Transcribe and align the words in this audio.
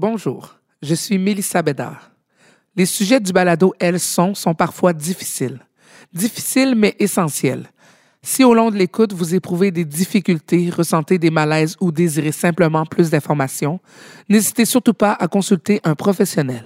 Bonjour, 0.00 0.54
je 0.80 0.94
suis 0.94 1.18
Mélissa 1.18 1.60
Bédard. 1.60 2.12
Les 2.74 2.86
sujets 2.86 3.20
du 3.20 3.34
balado 3.34 3.74
Elles 3.78 4.00
sont 4.00 4.32
sont 4.32 4.54
parfois 4.54 4.94
difficiles. 4.94 5.60
Difficiles 6.14 6.74
mais 6.74 6.96
essentiels. 6.98 7.66
Si 8.22 8.42
au 8.42 8.54
long 8.54 8.70
de 8.70 8.76
l'écoute, 8.76 9.12
vous 9.12 9.34
éprouvez 9.34 9.70
des 9.70 9.84
difficultés, 9.84 10.70
ressentez 10.70 11.18
des 11.18 11.28
malaises 11.28 11.76
ou 11.82 11.92
désirez 11.92 12.32
simplement 12.32 12.86
plus 12.86 13.10
d'informations, 13.10 13.78
n'hésitez 14.30 14.64
surtout 14.64 14.94
pas 14.94 15.12
à 15.12 15.28
consulter 15.28 15.82
un 15.84 15.94
professionnel. 15.94 16.64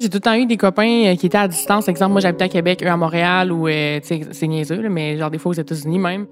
J'ai 0.00 0.08
tout 0.08 0.18
le 0.18 0.20
temps 0.20 0.34
eu 0.34 0.46
des 0.46 0.56
copains 0.56 1.06
euh, 1.06 1.16
qui 1.16 1.26
étaient 1.26 1.38
à 1.38 1.48
distance. 1.48 1.88
Exemple, 1.88 2.12
moi, 2.12 2.20
j'habitais 2.20 2.44
à 2.44 2.48
Québec, 2.48 2.84
eux 2.84 2.88
à 2.88 2.96
Montréal, 2.96 3.50
ou, 3.50 3.66
euh, 3.66 3.98
tu 3.98 4.06
sais, 4.06 4.20
c'est 4.30 4.46
niaiseux, 4.46 4.88
mais 4.90 5.18
genre 5.18 5.32
des 5.32 5.38
fois 5.38 5.50
aux 5.50 5.54
États-Unis 5.54 5.98
même. 5.98 6.28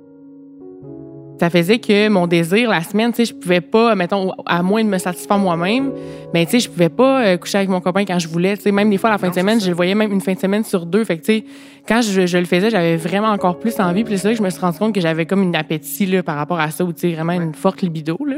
Ça 1.40 1.50
faisait 1.50 1.78
que 1.80 2.08
mon 2.08 2.26
désir, 2.28 2.70
la 2.70 2.82
semaine, 2.82 3.10
tu 3.10 3.16
sais, 3.16 3.24
je 3.24 3.34
pouvais 3.34 3.60
pas, 3.60 3.94
mettons, 3.96 4.30
à 4.46 4.62
moins 4.62 4.84
de 4.84 4.88
me 4.88 4.98
satisfaire 4.98 5.38
moi-même, 5.38 5.90
mais 6.32 6.44
tu 6.44 6.52
sais, 6.52 6.60
je 6.60 6.70
pouvais 6.70 6.88
pas 6.88 7.24
euh, 7.24 7.36
coucher 7.36 7.58
avec 7.58 7.68
mon 7.68 7.80
copain 7.80 8.04
quand 8.04 8.20
je 8.20 8.28
voulais. 8.28 8.56
Tu 8.56 8.62
sais, 8.62 8.72
même 8.72 8.88
des 8.88 8.98
fois, 8.98 9.10
la 9.10 9.18
fin 9.18 9.30
de 9.30 9.34
semaine, 9.34 9.60
je 9.60 9.68
le 9.68 9.74
voyais 9.74 9.96
même 9.96 10.12
une 10.12 10.20
fin 10.20 10.34
de 10.34 10.38
semaine 10.38 10.62
sur 10.62 10.86
deux. 10.86 11.04
Fait 11.04 11.18
que, 11.18 11.24
tu 11.24 11.32
sais, 11.32 11.44
quand 11.88 12.02
je, 12.02 12.26
je 12.26 12.38
le 12.38 12.44
faisais, 12.44 12.70
j'avais 12.70 12.96
vraiment 12.96 13.28
encore 13.28 13.58
plus 13.58 13.78
envie. 13.80 14.04
Puis 14.04 14.16
c'est 14.18 14.28
là 14.28 14.34
que 14.34 14.38
je 14.38 14.44
me 14.44 14.50
suis 14.50 14.60
rendu 14.60 14.78
compte 14.78 14.94
que 14.94 15.00
j'avais 15.00 15.26
comme 15.26 15.42
une 15.42 15.56
appétit, 15.56 16.06
là, 16.06 16.22
par 16.22 16.36
rapport 16.36 16.60
à 16.60 16.70
ça, 16.70 16.84
ou 16.84 16.92
tu 16.92 17.00
sais, 17.00 17.14
vraiment 17.14 17.32
une 17.32 17.54
forte 17.54 17.82
libido, 17.82 18.16
là. 18.24 18.36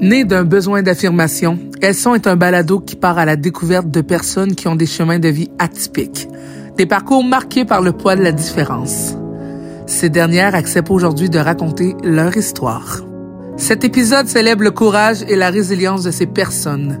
Né 0.00 0.24
d'un 0.24 0.44
besoin 0.44 0.82
d'affirmation, 0.82 1.58
Elles 1.82 1.94
sont 1.94 2.14
est 2.14 2.26
un 2.26 2.36
balado 2.36 2.78
qui 2.78 2.94
part 2.94 3.16
à 3.16 3.24
la 3.24 3.36
découverte 3.36 3.90
de 3.90 4.02
personnes 4.02 4.54
qui 4.54 4.68
ont 4.68 4.76
des 4.76 4.86
chemins 4.86 5.18
de 5.18 5.28
vie 5.28 5.50
atypiques, 5.58 6.28
des 6.76 6.84
parcours 6.84 7.24
marqués 7.24 7.64
par 7.64 7.80
le 7.80 7.92
poids 7.92 8.16
de 8.16 8.22
la 8.22 8.32
différence. 8.32 9.16
Ces 9.86 10.10
dernières 10.10 10.54
acceptent 10.54 10.90
aujourd'hui 10.90 11.30
de 11.30 11.38
raconter 11.38 11.96
leur 12.04 12.36
histoire. 12.36 13.00
Cet 13.56 13.82
épisode 13.84 14.28
célèbre 14.28 14.62
le 14.62 14.70
courage 14.70 15.22
et 15.26 15.36
la 15.36 15.48
résilience 15.48 16.02
de 16.02 16.10
ces 16.10 16.26
personnes. 16.26 17.00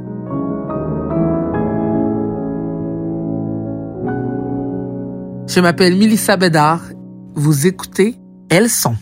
Je 5.46 5.60
m'appelle 5.60 5.96
Milissa 5.96 6.36
Bédard. 6.36 6.82
Vous 7.34 7.66
écoutez 7.66 8.16
Elles 8.48 8.70
sont. 8.70 8.96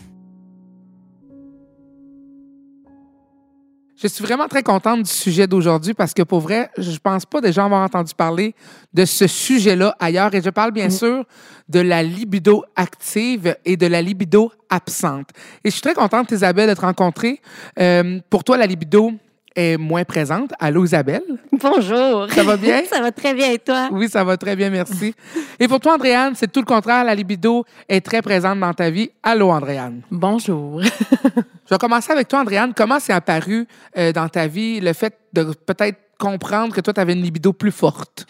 Je 4.01 4.07
suis 4.07 4.23
vraiment 4.23 4.47
très 4.47 4.63
contente 4.63 5.03
du 5.03 5.09
sujet 5.09 5.45
d'aujourd'hui 5.45 5.93
parce 5.93 6.13
que 6.13 6.21
pour 6.21 6.39
vrai, 6.39 6.69
je 6.77 6.97
pense 6.99 7.25
pas 7.25 7.41
déjà 7.41 7.65
avoir 7.65 7.83
entendu 7.83 8.13
parler 8.15 8.55
de 8.93 9.03
ce 9.03 9.27
sujet-là 9.27 9.93
ailleurs. 9.99 10.33
Et 10.33 10.41
je 10.41 10.49
parle 10.49 10.71
bien 10.71 10.89
sûr 10.89 11.25
de 11.67 11.81
la 11.81 12.01
libido 12.01 12.63
active 12.77 13.57
et 13.65 13.75
de 13.75 13.87
la 13.87 14.01
libido 14.01 14.53
absente. 14.69 15.31
Et 15.65 15.69
je 15.69 15.71
suis 15.71 15.81
très 15.81 15.95
contente, 15.95 16.31
Isabelle, 16.31 16.69
de 16.69 16.75
te 16.75 16.79
rencontrer. 16.79 17.41
Euh, 17.77 18.21
pour 18.29 18.45
toi, 18.45 18.55
la 18.55 18.67
libido 18.67 19.11
est 19.55 19.77
moins 19.77 20.03
présente. 20.03 20.51
Allô, 20.59 20.85
Isabelle? 20.85 21.23
Bonjour. 21.51 22.27
Ça 22.31 22.43
va 22.43 22.57
bien? 22.57 22.83
ça 22.89 23.01
va 23.01 23.11
très 23.11 23.33
bien 23.33 23.51
et 23.51 23.59
toi? 23.59 23.89
Oui, 23.91 24.07
ça 24.09 24.23
va 24.23 24.37
très 24.37 24.55
bien, 24.55 24.69
merci. 24.69 25.13
et 25.59 25.67
pour 25.67 25.79
toi, 25.79 25.95
Andréane, 25.95 26.33
c'est 26.35 26.51
tout 26.51 26.59
le 26.59 26.65
contraire. 26.65 27.03
La 27.03 27.15
libido 27.15 27.65
est 27.87 28.05
très 28.05 28.21
présente 28.21 28.59
dans 28.59 28.73
ta 28.73 28.89
vie. 28.89 29.09
Allô, 29.23 29.49
Andréane. 29.49 30.01
Bonjour. 30.11 30.81
Je 30.83 31.75
vais 31.75 31.77
commencer 31.77 32.11
avec 32.11 32.27
toi, 32.27 32.39
Andréane. 32.39 32.73
Comment 32.75 32.99
c'est 32.99 33.13
apparu 33.13 33.67
euh, 33.97 34.11
dans 34.11 34.29
ta 34.29 34.47
vie 34.47 34.79
le 34.79 34.93
fait 34.93 35.17
de 35.33 35.43
peut-être 35.65 35.97
comprendre 36.17 36.73
que 36.73 36.81
toi, 36.81 36.93
tu 36.93 36.99
avais 36.99 37.13
une 37.13 37.21
libido 37.21 37.53
plus 37.53 37.71
forte? 37.71 38.25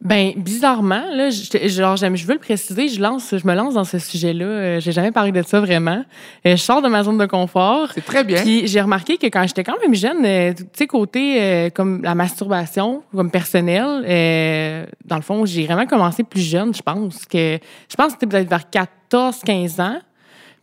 Ben 0.00 0.32
bizarrement 0.34 1.04
là, 1.12 1.28
je, 1.28 1.68
genre 1.68 1.96
j'aime, 1.96 2.16
je 2.16 2.26
veux 2.26 2.32
le 2.32 2.38
préciser, 2.38 2.88
je 2.88 3.02
lance, 3.02 3.34
je 3.36 3.46
me 3.46 3.54
lance 3.54 3.74
dans 3.74 3.84
ce 3.84 3.98
sujet-là. 3.98 4.46
Euh, 4.46 4.80
j'ai 4.80 4.92
jamais 4.92 5.12
parlé 5.12 5.30
de 5.30 5.42
ça 5.42 5.60
vraiment. 5.60 6.02
Euh, 6.46 6.56
je 6.56 6.62
sors 6.62 6.80
de 6.80 6.88
ma 6.88 7.02
zone 7.02 7.18
de 7.18 7.26
confort. 7.26 7.90
C'est 7.94 8.04
très 8.04 8.24
bien. 8.24 8.40
Puis 8.40 8.66
j'ai 8.66 8.80
remarqué 8.80 9.18
que 9.18 9.26
quand 9.26 9.46
j'étais 9.46 9.62
quand 9.62 9.78
même 9.82 9.94
jeune, 9.94 10.24
euh, 10.24 10.54
tu 10.54 10.64
sais 10.72 10.86
côté 10.86 11.70
comme 11.74 12.02
la 12.02 12.14
masturbation, 12.14 13.02
comme 13.14 13.30
personnel, 13.30 14.04
euh, 14.08 14.86
dans 15.04 15.16
le 15.16 15.22
fond, 15.22 15.44
j'ai 15.44 15.66
vraiment 15.66 15.86
commencé 15.86 16.24
plus 16.24 16.40
jeune, 16.40 16.74
je 16.74 16.82
pense 16.82 17.26
que 17.26 17.58
je 17.88 17.96
pense 17.96 18.06
que 18.06 18.12
c'était 18.12 18.26
peut-être 18.26 18.48
vers 18.48 18.70
14, 18.70 19.40
15 19.44 19.80
ans. 19.80 19.98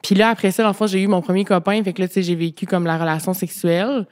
Puis 0.02 0.16
là 0.16 0.30
après 0.30 0.50
ça, 0.50 0.64
dans 0.64 0.70
le 0.70 0.74
fond, 0.74 0.88
j'ai 0.88 1.02
eu 1.02 1.08
mon 1.08 1.22
premier 1.22 1.46
copain, 1.46 1.84
fait 1.84 1.94
que 1.94 2.02
là 2.02 2.08
tu 2.08 2.16
sais 2.16 2.22
j'ai 2.24 2.36
vécu 2.36 2.66
comme 2.66 2.86
la 2.86 2.98
relation 2.98 3.36
sexuelle. 3.36 4.08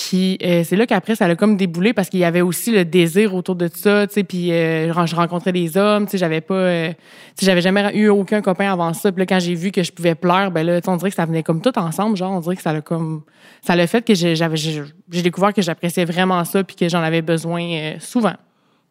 Puis 0.00 0.38
euh, 0.42 0.62
c'est 0.64 0.76
là 0.76 0.86
qu'après, 0.86 1.14
ça 1.14 1.26
a 1.26 1.36
comme 1.36 1.58
déboulé 1.58 1.92
parce 1.92 2.08
qu'il 2.08 2.20
y 2.20 2.24
avait 2.24 2.40
aussi 2.40 2.70
le 2.70 2.86
désir 2.86 3.34
autour 3.34 3.54
de 3.54 3.68
ça, 3.72 4.06
tu 4.06 4.14
sais. 4.14 4.24
Puis 4.24 4.50
euh, 4.50 4.92
je 5.04 5.14
rencontrais 5.14 5.52
des 5.52 5.76
hommes, 5.76 6.06
tu 6.06 6.12
sais, 6.12 6.18
j'avais 6.18 6.40
pas, 6.40 6.54
euh, 6.54 6.92
j'avais 7.40 7.60
jamais 7.60 7.94
eu 7.94 8.08
aucun 8.08 8.40
copain 8.40 8.72
avant 8.72 8.94
ça. 8.94 9.12
Puis 9.12 9.20
là, 9.20 9.26
quand 9.26 9.40
j'ai 9.40 9.54
vu 9.54 9.70
que 9.70 9.82
je 9.82 9.92
pouvais 9.92 10.14
pleurer, 10.14 10.48
ben 10.50 10.64
là, 10.64 10.80
on 10.86 10.96
dirait 10.96 11.10
que 11.10 11.16
ça 11.16 11.26
venait 11.26 11.42
comme 11.42 11.60
tout 11.60 11.78
ensemble, 11.78 12.16
genre, 12.16 12.32
on 12.32 12.40
dirait 12.40 12.56
que 12.56 12.62
ça 12.62 12.72
l'a 13.76 13.86
fait 13.86 14.02
que 14.02 14.14
j'ai 14.14 15.22
découvert 15.22 15.52
que 15.52 15.60
j'appréciais 15.60 16.06
vraiment 16.06 16.44
ça 16.44 16.64
puis 16.64 16.76
que 16.76 16.88
j'en 16.88 17.02
avais 17.02 17.22
besoin 17.22 17.96
souvent. 17.98 18.34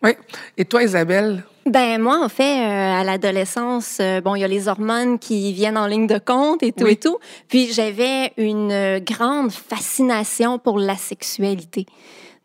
Oui. 0.04 0.12
Et 0.58 0.66
toi, 0.66 0.84
Isabelle? 0.84 1.44
Ben 1.70 2.02
moi, 2.02 2.24
en 2.24 2.30
fait, 2.30 2.62
euh, 2.66 3.00
à 3.00 3.04
l'adolescence, 3.04 3.98
euh, 4.02 4.22
bon, 4.22 4.34
il 4.36 4.42
y 4.42 4.44
a 4.44 4.48
les 4.48 4.68
hormones 4.68 5.20
qui 5.20 5.54
viennent 5.54 5.78
en 5.78 5.86
ligne 5.86 6.08
de 6.08 6.18
compte 6.18 6.64
et 6.64 6.72
tout 6.72 6.86
Oui. 6.86 6.92
et 6.92 6.96
tout. 6.96 7.18
Puis 7.48 7.72
j'avais 7.72 8.34
une 8.38 8.72
euh, 8.72 9.00
grande 9.00 9.52
fascination 9.52 10.58
pour 10.58 10.80
la 10.80 10.96
sexualité. 10.96 11.86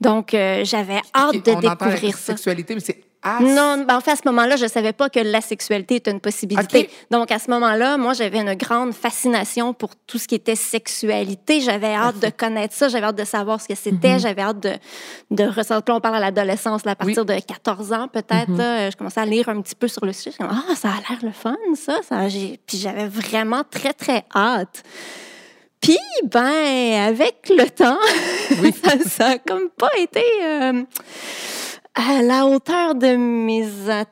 Donc 0.00 0.34
euh, 0.34 0.62
j'avais 0.64 1.00
hâte 1.14 1.44
de 1.44 1.52
on 1.52 1.60
découvrir 1.60 2.16
ça. 2.18 2.32
sexualité, 2.32 2.74
mais 2.74 2.80
c'est 2.80 3.00
as. 3.24 3.40
Non, 3.40 3.84
ben 3.84 3.96
en 3.96 4.00
fait, 4.00 4.12
à 4.12 4.16
ce 4.16 4.22
moment-là, 4.26 4.56
je 4.56 4.66
savais 4.66 4.92
pas 4.92 5.08
que 5.08 5.18
la 5.18 5.40
sexualité 5.40 5.96
était 5.96 6.10
une 6.10 6.20
possibilité. 6.20 6.90
Donc, 7.10 7.32
à 7.32 7.38
ce 7.38 7.50
moment-là, 7.50 7.96
moi, 7.96 8.12
j'avais 8.12 8.38
une 8.38 8.54
grande 8.54 8.92
fascination 8.92 9.72
pour 9.72 9.90
tout 10.06 10.18
ce 10.18 10.28
qui 10.28 10.34
était 10.34 10.54
sexualité. 10.54 11.60
J'avais 11.60 11.94
hâte 11.94 12.20
de 12.20 12.28
connaître 12.28 12.74
ça. 12.74 12.88
J'avais 12.88 13.06
hâte 13.06 13.16
de 13.16 13.24
savoir 13.24 13.60
ce 13.60 13.68
que 13.68 13.74
c'était. 13.74 14.18
J'avais 14.18 14.42
hâte 14.42 14.60
de, 14.60 14.72
de 15.30 15.44
ressentir. 15.44 15.94
On 15.94 16.00
parle 16.00 16.16
à 16.16 16.20
l'adolescence, 16.20 16.86
à 16.86 16.94
partir 16.94 17.24
de 17.24 17.34
14 17.34 17.92
ans, 17.92 18.08
peut-être. 18.08 18.56
là, 18.56 18.90
Je 18.90 18.96
commençais 18.96 19.20
à 19.20 19.26
lire 19.26 19.48
un 19.48 19.60
petit 19.60 19.74
peu 19.74 19.88
sur 19.88 20.04
le 20.04 20.12
sujet. 20.12 20.36
Ah, 20.40 20.74
ça 20.76 20.88
a 20.88 21.10
l'air 21.10 21.18
le 21.22 21.32
fun, 21.32 21.56
ça. 21.74 22.00
Puis 22.66 22.78
j'avais 22.78 23.08
vraiment 23.08 23.62
très, 23.68 23.92
très 23.92 24.24
hâte. 24.34 24.82
Puis, 25.80 25.98
ben, 26.24 27.04
avec 27.06 27.50
le 27.50 27.68
temps, 27.68 27.98
ça, 28.82 28.98
ça 29.06 29.26
a 29.32 29.38
comme 29.38 29.68
pas 29.68 29.90
été 29.98 30.24
euh, 30.42 30.82
à 31.94 32.22
la 32.22 32.46
hauteur 32.46 32.94
de 32.94 33.14
mes 33.16 33.66
attentes, 33.88 34.10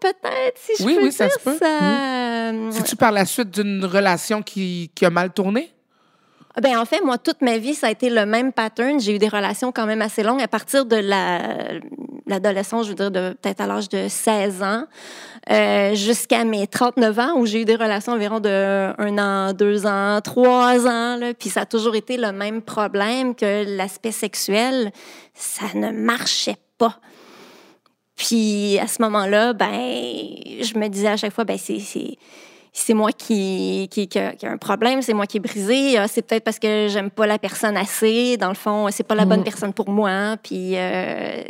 peut-être, 0.00 0.56
si 0.56 0.72
je 0.78 0.84
Oui, 0.84 0.96
peux 0.96 1.04
oui, 1.04 1.12
ça 1.12 1.26
dire. 1.26 1.34
se 1.34 1.38
peut. 1.40 1.56
Ça, 1.58 2.50
C'est-tu 2.78 2.96
par 2.96 3.12
la 3.12 3.24
suite 3.24 3.50
d'une 3.50 3.84
relation 3.84 4.42
qui, 4.42 4.90
qui 4.94 5.04
a 5.04 5.10
mal 5.10 5.30
tourné? 5.32 5.70
Ben, 6.60 6.76
en 6.78 6.84
fait, 6.84 7.00
moi, 7.04 7.16
toute 7.16 7.42
ma 7.42 7.58
vie, 7.58 7.74
ça 7.74 7.86
a 7.86 7.90
été 7.90 8.10
le 8.10 8.26
même 8.26 8.52
pattern. 8.52 8.98
J'ai 8.98 9.14
eu 9.14 9.18
des 9.18 9.28
relations 9.28 9.70
quand 9.70 9.86
même 9.86 10.02
assez 10.02 10.22
longues 10.24 10.42
à 10.42 10.48
partir 10.48 10.84
de 10.84 10.96
la, 10.96 11.40
l'adolescence, 12.26 12.86
je 12.86 12.90
veux 12.90 12.96
dire, 12.96 13.10
de, 13.12 13.36
peut-être 13.40 13.60
à 13.60 13.66
l'âge 13.68 13.88
de 13.88 14.08
16 14.08 14.62
ans, 14.64 14.84
euh, 15.50 15.94
jusqu'à 15.94 16.44
mes 16.44 16.66
39 16.66 17.18
ans, 17.20 17.32
où 17.36 17.46
j'ai 17.46 17.62
eu 17.62 17.64
des 17.64 17.76
relations 17.76 18.12
environ 18.12 18.40
de 18.40 18.92
un 18.98 19.18
an, 19.18 19.52
deux 19.52 19.86
ans, 19.86 20.20
trois 20.22 20.86
ans. 20.88 21.16
Là, 21.16 21.34
puis 21.38 21.50
ça 21.50 21.60
a 21.62 21.66
toujours 21.66 21.94
été 21.94 22.16
le 22.16 22.32
même 22.32 22.62
problème 22.62 23.36
que 23.36 23.64
l'aspect 23.76 24.12
sexuel, 24.12 24.90
ça 25.34 25.66
ne 25.74 25.92
marchait 25.92 26.58
pas. 26.78 26.98
Puis 28.20 28.78
à 28.78 28.86
ce 28.86 29.00
moment-là, 29.00 29.54
ben, 29.54 29.70
je 29.72 30.78
me 30.78 30.88
disais 30.88 31.08
à 31.08 31.16
chaque 31.16 31.32
fois, 31.32 31.44
ben, 31.44 31.56
c'est, 31.56 31.78
c'est, 31.78 32.18
c'est 32.70 32.92
moi 32.92 33.12
qui, 33.12 33.88
qui, 33.90 34.08
qui, 34.08 34.18
a, 34.18 34.34
qui 34.34 34.44
a 34.44 34.50
un 34.50 34.58
problème, 34.58 35.00
c'est 35.00 35.14
moi 35.14 35.26
qui 35.26 35.38
est 35.38 35.40
brisé. 35.40 35.96
Ah, 35.96 36.06
C'est 36.06 36.20
peut-être 36.20 36.44
parce 36.44 36.58
que 36.58 36.88
j'aime 36.90 37.10
pas 37.10 37.26
la 37.26 37.38
personne 37.38 37.78
assez. 37.78 38.36
Dans 38.36 38.50
le 38.50 38.54
fond, 38.54 38.88
c'est 38.90 39.04
pas 39.06 39.14
la 39.14 39.24
bonne 39.24 39.38
Mhm. 39.38 39.44
personne 39.44 39.72
pour 39.72 39.88
moi. 39.88 40.36
Puis, 40.42 40.72
euh, 40.76 41.42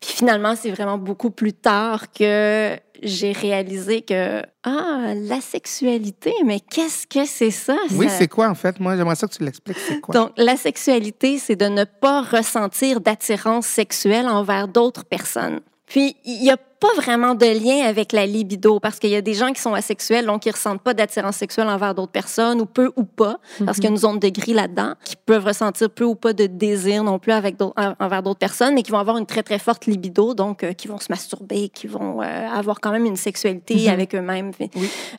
puis 0.00 0.10
finalement, 0.14 0.54
c'est 0.54 0.70
vraiment 0.70 0.98
beaucoup 0.98 1.30
plus 1.30 1.52
tard 1.52 2.12
que 2.12 2.76
j'ai 3.02 3.32
réalisé 3.32 4.02
que 4.02 4.40
ah, 4.62 5.14
la 5.16 5.40
sexualité, 5.40 6.32
mais 6.46 6.60
qu'est-ce 6.60 7.08
que 7.08 7.24
c'est 7.24 7.50
ça? 7.50 7.74
Oui, 7.90 8.08
Ça- 8.08 8.18
c'est 8.18 8.28
quoi, 8.28 8.48
en 8.48 8.54
fait? 8.54 8.78
Moi, 8.78 8.96
j'aimerais 8.96 9.16
ça 9.16 9.26
que 9.26 9.34
tu 9.34 9.42
l'expliques. 9.44 9.78
C'est 9.88 10.00
quoi? 10.00 10.14
donc, 10.14 10.30
la 10.36 10.54
sexualité, 10.56 11.38
c'est 11.38 11.56
de 11.56 11.66
ne 11.66 11.82
pas 11.82 12.22
ressentir 12.22 13.00
d'attirance 13.00 13.66
sexuelle 13.66 14.28
envers 14.28 14.68
d'autres 14.68 15.04
personnes. 15.04 15.58
Puis, 15.92 16.16
il 16.24 16.40
n'y 16.40 16.50
a 16.50 16.56
pas 16.56 16.88
vraiment 16.96 17.34
de 17.34 17.44
lien 17.44 17.86
avec 17.86 18.12
la 18.12 18.24
libido 18.24 18.80
parce 18.80 18.98
qu'il 18.98 19.10
y 19.10 19.14
a 19.14 19.20
des 19.20 19.34
gens 19.34 19.52
qui 19.52 19.60
sont 19.60 19.74
asexuels, 19.74 20.24
donc 20.24 20.40
qui 20.40 20.48
ne 20.48 20.54
ressentent 20.54 20.80
pas 20.80 20.94
d'attirance 20.94 21.36
sexuelle 21.36 21.68
envers 21.68 21.94
d'autres 21.94 22.10
personnes, 22.12 22.62
ou 22.62 22.64
peu 22.66 22.90
ou 22.96 23.04
pas, 23.04 23.36
parce 23.66 23.76
qu'il 23.76 23.84
y 23.84 23.88
a 23.88 23.90
une 23.90 23.98
zone 23.98 24.18
de 24.18 24.28
gris 24.30 24.54
là-dedans, 24.54 24.94
qui 25.04 25.16
peuvent 25.16 25.44
ressentir 25.44 25.90
peu 25.90 26.04
ou 26.04 26.14
pas 26.14 26.32
de 26.32 26.46
désir 26.46 27.04
non 27.04 27.18
plus 27.18 27.32
avec 27.32 27.56
d'autres- 27.58 27.94
envers 28.00 28.22
d'autres 28.22 28.38
personnes, 28.38 28.72
mais 28.74 28.82
qui 28.82 28.90
vont 28.90 28.98
avoir 28.98 29.18
une 29.18 29.26
très, 29.26 29.42
très 29.42 29.58
forte 29.58 29.84
libido, 29.84 30.32
donc 30.32 30.64
euh, 30.64 30.72
qui 30.72 30.88
vont 30.88 30.98
se 30.98 31.06
masturber, 31.10 31.68
qui 31.68 31.86
vont 31.88 32.22
euh, 32.22 32.48
avoir 32.48 32.80
quand 32.80 32.90
même 32.90 33.04
une 33.04 33.16
sexualité 33.16 33.74
Mhm. 33.74 33.88
avec 33.88 34.14
eux-mêmes. 34.14 34.50
Oui. 34.58 34.70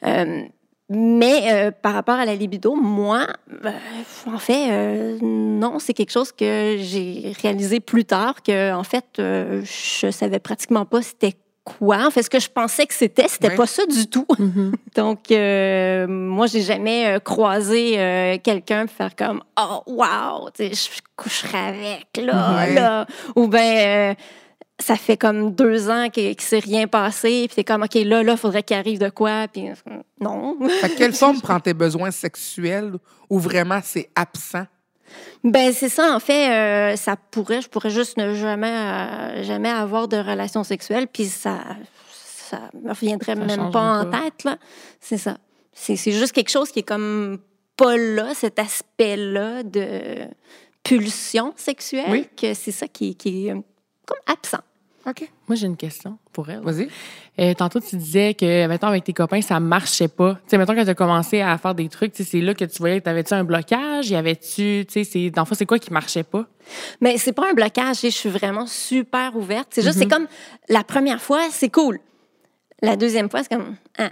Euh, 0.08 0.42
mais 0.89 1.51
euh, 1.51 1.71
par 1.71 1.94
rapport 1.94 2.15
à 2.15 2.25
la 2.25 2.35
libido, 2.35 2.75
moi, 2.75 3.27
euh, 3.65 3.71
en 4.27 4.38
fait, 4.38 4.69
euh, 4.69 5.18
non, 5.21 5.80
c'est 5.80 5.94
quelque 5.94 6.12
chose 6.12 6.31
que 6.31 6.75
j'ai 6.80 7.33
réalisé 7.41 7.80
plus 7.80 8.06
tard 8.06 8.44
que, 8.44 8.74
en 8.74 8.83
fait, 8.83 9.06
je 9.18 10.12
savais 10.12 10.39
pratiquement 10.39 10.85
pas 10.85 11.01
c'était 11.01 11.35
quoi. 11.63 12.06
En 12.06 12.12
fait, 12.12 12.24
ce 12.24 12.30
que 12.30 12.39
je 12.39 12.50
pensais 12.50 12.85
que 12.85 12.94
c'était, 12.94 13.30
c'était 13.30 13.56
pas 13.56 13.65
ça 13.65 13.85
du 13.85 14.07
tout. 14.07 14.27
Mhm. 14.38 14.74
Donc, 14.95 15.30
moi, 16.09 16.47
j'ai 16.47 16.62
jamais 16.62 17.18
croisé 17.24 18.39
quelqu'un 18.44 18.85
pour 18.85 18.95
faire 18.95 19.15
comme 19.15 19.41
Oh, 19.57 19.81
wow, 19.88 20.50
je 20.59 21.00
coucherai 21.15 21.57
avec, 21.57 22.07
là, 22.18 22.69
là. 22.69 23.06
Ou 23.38 23.47
bien, 23.47 24.15
ça 24.80 24.96
fait 24.96 25.18
comme 25.18 25.54
deux 25.54 25.90
ans 25.90 26.10
qu'il 26.10 26.30
ne 26.30 26.36
s'est 26.40 26.60
rien 26.60 26.88
passé, 26.88 27.46
puis 27.48 27.56
t'es 27.56 27.64
comme 27.64 27.84
OK, 27.84 27.94
là, 27.96 28.24
là, 28.24 28.36
faudrait 28.36 28.64
qu'il 28.64 28.75
arrive 28.75 29.00
de 29.00 29.10
quoi, 29.10 29.48
puis 29.48 29.70
non. 30.20 30.58
Fait 30.81 30.90
que 30.90 30.98
quelle 30.98 31.14
forme 31.14 31.42
prend 31.42 31.60
tes 31.60 31.74
besoins 31.74 32.12
sexuels 32.12 32.94
ou 33.30 33.40
vraiment 33.40 33.80
c'est 33.84 34.10
absent? 34.16 34.66
Ben 35.44 35.72
c'est 35.74 35.90
ça 35.90 36.16
en 36.16 36.20
fait 36.20 36.50
euh, 36.50 36.96
ça 36.96 37.16
pourrait 37.16 37.62
je 37.62 37.70
pourrais 37.70 37.92
juste 37.92 38.18
ne 38.18 38.34
jamais 38.34 38.72
euh, 38.72 39.44
jamais 39.44 39.70
avoir 39.70 40.08
de 40.08 40.18
relation 40.18 40.64
sexuelle 40.64 41.08
puis 41.08 41.26
ça 41.26 41.60
ça 42.12 42.62
me 42.74 42.90
reviendrait 42.90 43.36
même 43.36 43.69
pas 43.69 44.00
en 44.00 44.06
tête 44.10 44.44
là 44.44 44.58
c'est 45.00 45.19
ça 45.19 45.38
c'est 45.72 45.98
c'est 45.98 46.14
juste 46.14 46.31
quelque 46.31 46.50
chose 46.50 46.72
qui 46.72 46.80
est 46.80 46.84
comme 46.88 47.38
pas 47.78 47.96
là 47.96 48.34
cet 48.34 48.58
aspect 48.58 49.16
là 49.18 49.62
de 49.62 50.28
pulsion 50.84 51.54
sexuelle 51.58 52.10
Oui. 52.10 52.28
que 52.36 52.56
c'est 52.56 52.72
ça 52.72 52.88
qui, 52.88 53.16
qui 53.16 53.50
est 53.50 53.56
comme 54.06 54.20
absent 54.28 54.60
OK. 55.06 55.30
Moi, 55.50 55.58
j'ai 55.58 55.68
une 55.68 55.76
question 55.76 56.18
pour 56.32 56.50
elle. 56.50 56.62
Vas-y. 56.62 56.88
Euh, 57.38 57.54
tantôt, 57.56 57.82
tu 57.82 57.98
disais 57.98 58.34
que, 58.36 58.68
mettons, 58.68 58.88
avec 58.88 59.04
tes 59.04 59.12
copains, 59.12 59.42
ça 59.42 59.60
marchait 59.60 60.08
pas. 60.08 60.36
Tu 60.36 60.52
sais, 60.52 60.58
mettons, 60.58 60.74
quand 60.74 60.86
tu 60.86 60.90
as 60.92 60.96
commencé 60.96 61.42
à 61.42 61.58
faire 61.58 61.76
des 61.76 61.90
trucs, 61.90 62.14
tu 62.14 62.24
sais, 62.24 62.30
c'est 62.32 62.40
là 62.40 62.54
que 62.54 62.64
tu 62.64 62.78
voyais 62.80 63.00
que 63.02 63.04
t'avais-tu 63.04 63.34
un 63.34 63.44
blocage? 63.44 64.10
Y 64.10 64.16
avait-tu, 64.16 64.86
tu 64.90 65.04
sais, 65.04 65.30
dans 65.30 65.42
le 65.42 65.46
fond, 65.46 65.56
c'est 65.56 65.66
quoi 65.66 65.78
qui 65.78 65.92
marchait 65.92 66.24
pas? 66.24 66.46
Mais 67.02 67.18
c'est 67.18 67.34
pas 67.34 67.50
un 67.50 67.54
blocage, 67.54 67.98
je 68.02 68.08
suis 68.08 68.30
vraiment 68.30 68.66
super 68.66 69.36
ouverte. 69.36 69.68
C'est 69.72 69.82
juste, 69.82 69.98
c'est 69.98 70.06
Mhm. 70.06 70.12
comme 70.12 70.28
la 70.70 70.86
première 70.86 71.22
fois, 71.22 71.42
c'est 71.52 71.70
cool. 71.70 72.00
La 72.82 72.96
deuxième 72.96 73.30
fois, 73.30 73.44
c'est 73.44 73.50
comme, 73.54 73.76
ah. 73.98 74.10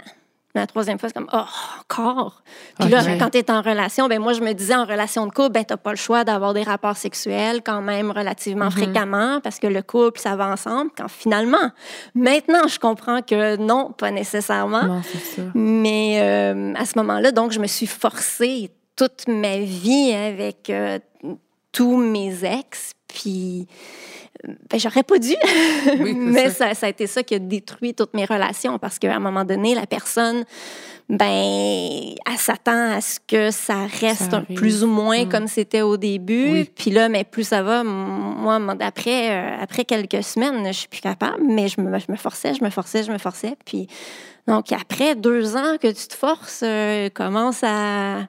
La 0.54 0.66
troisième 0.66 0.98
fois, 0.98 1.08
c'est 1.08 1.14
comme, 1.14 1.30
oh, 1.32 1.44
encore? 1.80 2.42
Puis 2.78 2.90
là, 2.90 3.02
quand 3.18 3.30
tu 3.30 3.38
es 3.38 3.50
en 3.50 3.62
relation, 3.62 4.06
ben 4.06 4.20
moi, 4.20 4.34
je 4.34 4.42
me 4.42 4.52
disais, 4.52 4.74
en 4.74 4.84
relation 4.84 5.26
de 5.26 5.32
couple, 5.32 5.52
ben 5.52 5.64
t'as 5.64 5.78
pas 5.78 5.92
le 5.92 5.96
choix 5.96 6.24
d'avoir 6.24 6.52
des 6.52 6.62
rapports 6.62 6.98
sexuels 6.98 7.62
quand 7.64 7.80
même 7.80 8.10
relativement 8.10 8.66
Mhm. 8.66 8.70
fréquemment 8.72 9.40
parce 9.42 9.58
que 9.58 9.66
le 9.66 9.80
couple, 9.80 10.20
ça 10.20 10.36
va 10.36 10.48
ensemble. 10.48 10.90
Quand 10.96 11.08
finalement, 11.08 11.70
maintenant, 12.14 12.68
je 12.68 12.78
comprends 12.78 13.22
que 13.22 13.56
non, 13.56 13.92
pas 13.92 14.10
nécessairement. 14.10 14.82
Non, 14.84 15.00
c'est 15.02 15.18
ça. 15.40 15.42
Mais 15.54 16.18
euh, 16.20 16.74
à 16.76 16.84
ce 16.84 16.98
moment-là, 16.98 17.32
donc, 17.32 17.52
je 17.52 17.58
me 17.58 17.66
suis 17.66 17.86
forcée 17.86 18.70
toute 18.94 19.28
ma 19.28 19.56
vie 19.58 20.12
avec 20.12 20.68
euh, 20.68 20.98
tous 21.72 21.96
mes 21.96 22.44
ex. 22.44 22.92
Puis, 23.08 23.66
ben, 24.44 24.78
j'aurais 24.80 25.02
pas 25.02 25.18
dû. 25.18 25.34
Oui, 26.00 26.14
Mais 26.14 26.50
ça. 26.50 26.74
ça. 26.74 26.86
A 26.86 26.88
été 26.88 27.06
ça 27.06 27.22
qui 27.22 27.34
a 27.34 27.38
détruit 27.38 27.94
toutes 27.94 28.14
mes 28.14 28.24
relations 28.24 28.78
parce 28.78 28.98
qu'à 28.98 29.14
un 29.14 29.20
moment 29.20 29.44
donné, 29.44 29.74
la 29.74 29.86
personne, 29.86 30.44
ben, 31.08 31.26
elle 31.28 32.38
s'attend 32.38 32.92
à 32.92 33.00
ce 33.00 33.18
que 33.26 33.50
ça 33.50 33.86
reste 34.00 34.30
Ça 34.30 34.42
plus 34.54 34.82
ou 34.82 34.86
moins 34.88 35.24
Mm. 35.24 35.28
comme 35.28 35.46
c'était 35.46 35.82
au 35.82 35.96
début. 35.96 36.52
Oui. 36.52 36.70
Puis 36.74 36.90
là, 36.90 37.08
mais 37.08 37.24
plus 37.24 37.44
ça 37.44 37.62
va, 37.62 37.84
moi, 37.84 38.58
après, 38.80 39.30
euh, 39.30 39.56
après 39.60 39.84
quelques 39.84 40.22
semaines, 40.22 40.66
je 40.66 40.72
suis 40.72 40.88
plus 40.88 41.00
capable, 41.02 41.42
mais 41.44 41.68
je 41.68 41.80
me, 41.80 41.98
je 41.98 42.10
me 42.10 42.16
forçais, 42.16 42.54
je 42.54 42.64
me 42.64 42.70
forçais, 42.70 43.02
je 43.04 43.12
me 43.12 43.18
forçais. 43.18 43.56
Puis 43.64 43.86
donc, 44.48 44.72
après 44.72 45.14
deux 45.14 45.56
ans 45.56 45.76
que 45.80 45.88
tu 45.88 46.08
te 46.08 46.14
forces, 46.14 46.62
euh, 46.64 47.08
commence 47.10 47.62
à. 47.62 48.20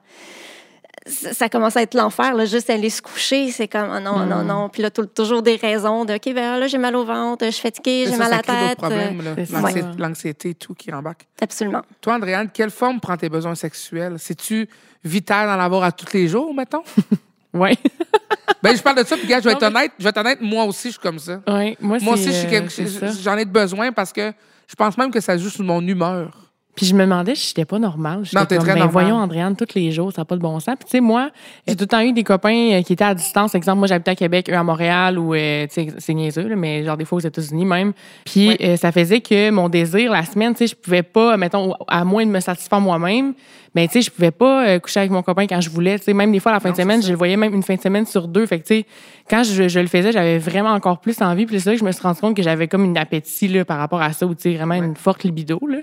Ça 1.06 1.50
commence 1.50 1.76
à 1.76 1.82
être 1.82 1.92
l'enfer, 1.94 2.34
là, 2.34 2.46
juste 2.46 2.70
aller 2.70 2.88
se 2.88 3.02
coucher, 3.02 3.50
c'est 3.50 3.68
comme, 3.68 3.90
ah 3.92 4.00
non, 4.00 4.24
non, 4.24 4.42
Mm. 4.42 4.46
non. 4.46 4.68
Puis 4.70 4.80
là, 4.80 4.90
tou- 4.90 5.04
toujours 5.04 5.42
des 5.42 5.56
raisons 5.56 6.06
de, 6.06 6.14
OK, 6.14 6.32
ben 6.34 6.56
là, 6.58 6.66
j'ai 6.66 6.78
mal 6.78 6.96
au 6.96 7.04
ventre, 7.04 7.44
je 7.44 7.50
suis 7.50 7.60
fatiguée, 7.62 8.06
j'ai 8.08 8.16
mal 8.16 8.32
à 8.32 8.36
la 8.36 8.42
tête. 8.42 8.78
problèmes, 8.78 9.20
là. 9.22 9.32
c'est 9.36 9.44
ça. 9.46 9.60
L'anxiété- 9.60 9.82
Ouais. 9.86 9.94
L'anxiété 9.98 10.48
et 10.50 10.54
tout 10.54 10.72
qui 10.74 10.90
embarque. 10.94 11.26
Absolument. 11.42 11.82
Toi, 12.00 12.14
Andréane, 12.14 12.48
quelle 12.52 12.70
forme 12.70 13.00
prend 13.00 13.16
tes 13.18 13.28
besoins 13.28 13.54
sexuels? 13.54 14.14
C'est-tu 14.18 14.66
vital 15.04 15.46
d'en 15.46 15.62
avoir 15.62 15.82
à 15.84 15.92
tous 15.92 16.10
les 16.14 16.26
jours, 16.28 16.54
mettons? 16.54 16.82
Oui. 17.56 17.70
ben, 18.62 18.74
je 18.76 18.82
parle 18.82 18.96
de 18.98 19.04
ça, 19.06 19.16
puis 19.16 19.28
gars, 19.28 19.38
je 19.38 19.44
vais 19.44 19.52
être 19.52 19.60
Non, 19.62 19.70
mais- 19.70 19.78
honnête, 19.80 19.92
je 19.96 20.02
vais 20.02 20.10
être 20.10 20.18
honnête, 20.18 20.38
moi 20.40 20.64
aussi, 20.64 20.88
je 20.88 20.92
suis 20.94 21.00
comme 21.00 21.20
ça. 21.20 21.40
Oui. 21.46 21.76
Moi, 21.80 21.98
aussi, 22.14 22.32
je 22.32 22.32
suis 22.32 22.56
euh, 22.56 23.12
j'en 23.22 23.36
ai 23.36 23.44
de 23.44 23.50
besoin 23.50 23.92
parce 23.92 24.12
que 24.12 24.32
je 24.66 24.74
pense 24.74 24.98
même 24.98 25.12
que 25.12 25.20
ça 25.20 25.36
joue 25.38 25.50
sur 25.50 25.62
mon 25.62 25.80
humeur. 25.86 26.50
Puis 26.74 26.86
je 26.86 26.94
me 26.94 27.02
demandais 27.02 27.34
si 27.34 27.48
j'étais 27.48 27.64
pas 27.64 27.78
normale. 27.78 28.20
J'étais 28.24 28.38
Non, 28.38 28.46
t'es 28.46 28.56
comme, 28.56 28.64
très 28.64 28.74
ben, 28.74 28.80
normale. 28.80 28.92
voyons, 28.92 29.16
Andréane, 29.16 29.54
tous 29.54 29.74
les 29.74 29.92
jours, 29.92 30.12
ça 30.12 30.22
n'a 30.22 30.24
pas 30.24 30.34
de 30.34 30.40
bon 30.40 30.58
sens. 30.58 30.74
Puis 30.76 30.86
tu 30.86 30.90
sais, 30.90 31.00
moi, 31.00 31.30
j'ai 31.66 31.76
tout 31.76 31.82
le 31.84 31.88
temps 31.88 32.00
eu 32.00 32.12
des 32.12 32.24
copains 32.24 32.72
euh, 32.72 32.82
qui 32.82 32.94
étaient 32.94 33.04
à 33.04 33.14
distance. 33.14 33.54
Exemple, 33.54 33.78
moi, 33.78 33.86
j'habitais 33.86 34.10
à 34.10 34.16
Québec, 34.16 34.50
eux 34.50 34.54
à 34.56 34.62
Montréal, 34.62 35.18
ou, 35.18 35.34
euh, 35.34 35.66
tu 35.66 35.74
sais, 35.74 35.86
c'est 35.98 36.14
niaiseux, 36.14 36.48
là, 36.48 36.56
mais 36.56 36.84
genre 36.84 36.96
des 36.96 37.04
fois 37.04 37.16
aux 37.18 37.20
États-Unis 37.20 37.64
même. 37.64 37.92
Puis 38.24 38.56
euh, 38.60 38.76
ça 38.76 38.90
faisait 38.92 39.20
que 39.20 39.50
mon 39.50 39.68
désir, 39.68 40.10
la 40.10 40.24
semaine, 40.24 40.52
tu 40.54 40.58
sais, 40.58 40.66
je 40.66 40.74
pouvais 40.74 41.02
pas, 41.02 41.36
mettons, 41.36 41.74
à 41.86 42.04
moins 42.04 42.26
de 42.26 42.30
me 42.30 42.40
satisfaire 42.40 42.80
moi-même, 42.80 43.34
mais 43.74 43.86
tu 43.88 43.94
sais, 43.94 44.02
je 44.02 44.10
pouvais 44.10 44.30
pas 44.30 44.66
euh, 44.66 44.78
coucher 44.78 45.00
avec 45.00 45.10
mon 45.12 45.22
copain 45.22 45.46
quand 45.46 45.60
je 45.60 45.68
voulais. 45.68 45.98
Tu 45.98 46.04
sais, 46.06 46.12
même 46.14 46.30
des 46.30 46.38
fois, 46.40 46.52
la 46.52 46.60
fin 46.60 46.68
Non, 46.68 46.74
de 46.74 46.80
semaine, 46.80 47.02
je 47.02 47.10
le 47.10 47.16
voyais 47.16 47.36
même 47.36 47.54
une 47.54 47.62
fin 47.62 47.74
de 47.74 47.80
semaine 47.80 48.06
sur 48.06 48.28
deux. 48.28 48.46
Fait 48.46 48.60
que, 48.60 48.66
tu 48.66 48.74
sais, 48.74 48.86
quand 49.28 49.42
je, 49.42 49.68
je 49.68 49.80
le 49.80 49.88
faisais, 49.88 50.12
j'avais 50.12 50.38
vraiment 50.38 50.70
encore 50.70 51.00
plus 51.00 51.20
envie. 51.22 51.44
Puis 51.44 51.60
c'est 51.60 51.70
là 51.70 51.74
que 51.74 51.80
je 51.80 51.84
me 51.84 51.90
suis 51.92 52.02
rendu 52.02 52.20
compte 52.20 52.36
que 52.36 52.42
j'avais 52.42 52.68
comme 52.68 52.84
une 52.84 52.96
appétit 52.96 53.48
là, 53.48 53.64
par 53.64 53.78
rapport 53.78 54.00
à 54.00 54.12
ça, 54.12 54.26
ou 54.26 54.34
tu 54.34 54.42
sais, 54.42 54.54
vraiment 54.54 54.74
une 54.74 54.94
forte 54.94 55.24
libido. 55.24 55.60
Là. 55.68 55.78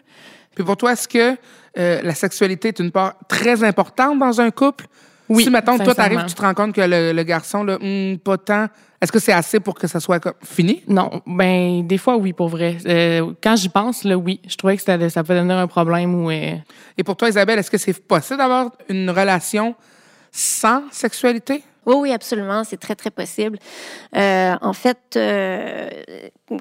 Puis 0.55 0.63
pour 0.63 0.77
toi, 0.77 0.93
est-ce 0.93 1.07
que 1.07 1.37
euh, 1.77 2.01
la 2.01 2.13
sexualité 2.13 2.69
est 2.69 2.79
une 2.79 2.91
part 2.91 3.15
très 3.27 3.63
importante 3.63 4.19
dans 4.19 4.41
un 4.41 4.51
couple? 4.51 4.85
Oui, 5.29 5.43
Si, 5.43 5.49
mettons, 5.49 5.77
toi, 5.77 5.95
t'arrives, 5.95 6.25
tu 6.27 6.33
te 6.33 6.41
rends 6.41 6.53
compte 6.53 6.73
que 6.73 6.81
le, 6.81 7.13
le 7.13 7.23
garçon, 7.23 7.63
là, 7.63 7.77
hum, 7.81 8.17
pas 8.19 8.37
tant. 8.37 8.67
Est-ce 9.01 9.11
que 9.11 9.19
c'est 9.19 9.31
assez 9.31 9.59
pour 9.59 9.75
que 9.75 9.87
ça 9.87 9.99
soit 9.99 10.19
comme, 10.19 10.33
fini? 10.43 10.83
Non, 10.87 11.21
ben 11.25 11.87
des 11.87 11.97
fois 11.97 12.17
oui 12.17 12.33
pour 12.33 12.49
vrai. 12.49 12.77
Euh, 12.85 13.31
quand 13.41 13.55
j'y 13.55 13.69
pense 13.69 14.03
là, 14.03 14.15
oui, 14.15 14.41
je 14.47 14.55
trouvais 14.57 14.77
que 14.77 14.83
ça, 14.83 15.09
ça 15.09 15.23
peut 15.23 15.33
devenir 15.33 15.57
un 15.57 15.67
problème 15.67 16.13
ou 16.13 16.29
euh, 16.29 16.55
Et 16.97 17.03
pour 17.03 17.15
toi, 17.15 17.29
Isabelle, 17.29 17.57
est-ce 17.57 17.71
que 17.71 17.79
c'est 17.79 17.93
possible 17.93 18.37
d'avoir 18.37 18.71
une 18.89 19.09
relation 19.09 19.73
sans 20.31 20.83
sexualité? 20.91 21.63
Oui, 21.85 21.95
oui, 21.97 22.11
absolument. 22.13 22.63
C'est 22.63 22.77
très, 22.79 22.95
très 22.95 23.09
possible. 23.09 23.57
Euh, 24.15 24.55
en 24.61 24.73
fait, 24.73 24.99
euh, 25.15 25.89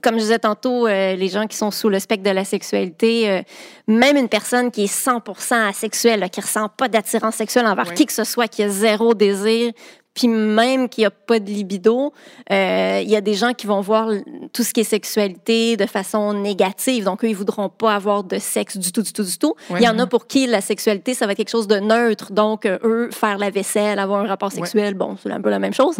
comme 0.02 0.14
je 0.14 0.20
disais 0.20 0.38
tantôt, 0.38 0.86
euh, 0.86 1.14
les 1.14 1.28
gens 1.28 1.46
qui 1.46 1.56
sont 1.56 1.70
sous 1.70 1.88
le 1.90 1.98
spectre 1.98 2.24
de 2.24 2.34
la 2.34 2.44
sexualité, 2.44 3.42
même 3.86 4.16
une 4.16 4.28
personne 4.28 4.70
qui 4.70 4.84
est 4.84 4.86
100 4.86 5.20
asexuelle, 5.68 6.20
là, 6.20 6.28
qui 6.28 6.40
ressent 6.40 6.68
pas 6.68 6.88
d'attirance 6.88 7.34
sexuelle 7.36 7.66
envers 7.66 7.88
Oui. 7.88 7.94
qui 7.94 8.06
que 8.06 8.12
ce 8.12 8.24
soit, 8.24 8.48
qui 8.48 8.62
a 8.62 8.68
zéro 8.68 9.14
désir, 9.14 9.72
puis 10.14 10.28
même 10.28 10.88
qui 10.88 11.04
a 11.04 11.10
pas 11.10 11.38
de 11.38 11.48
libido, 11.48 12.12
euh, 12.50 13.00
il 13.02 13.08
y 13.08 13.16
a 13.16 13.20
des 13.20 13.34
gens 13.34 13.52
qui 13.52 13.66
vont 13.66 13.80
voir 13.80 14.10
tout 14.52 14.64
ce 14.64 14.72
qui 14.72 14.80
est 14.80 14.84
sexualité 14.84 15.76
de 15.76 15.86
façon 15.86 16.32
négative. 16.34 17.04
Donc, 17.04 17.24
eux, 17.24 17.28
ils 17.28 17.36
voudront 17.36 17.68
pas 17.68 17.94
avoir 17.94 18.24
de 18.24 18.38
sexe 18.38 18.76
du 18.76 18.90
tout, 18.90 19.02
du 19.02 19.12
tout, 19.12 19.22
du 19.22 19.38
tout. 19.38 19.54
Ouais. 19.70 19.78
Il 19.80 19.84
y 19.84 19.88
en 19.88 19.98
a 19.98 20.06
pour 20.06 20.26
qui 20.26 20.46
la 20.46 20.60
sexualité, 20.60 21.14
ça 21.14 21.26
va 21.26 21.32
être 21.32 21.38
quelque 21.38 21.50
chose 21.50 21.68
de 21.68 21.76
neutre. 21.76 22.32
Donc, 22.32 22.66
euh, 22.66 22.78
eux, 22.82 23.10
faire 23.12 23.38
la 23.38 23.50
vaisselle, 23.50 23.98
avoir 23.98 24.24
un 24.24 24.26
rapport 24.26 24.50
sexuel, 24.50 24.94
bon, 24.94 25.16
c'est 25.22 25.30
un 25.30 25.40
peu 25.40 25.50
la 25.50 25.58
même 25.58 25.74
chose. 25.74 25.96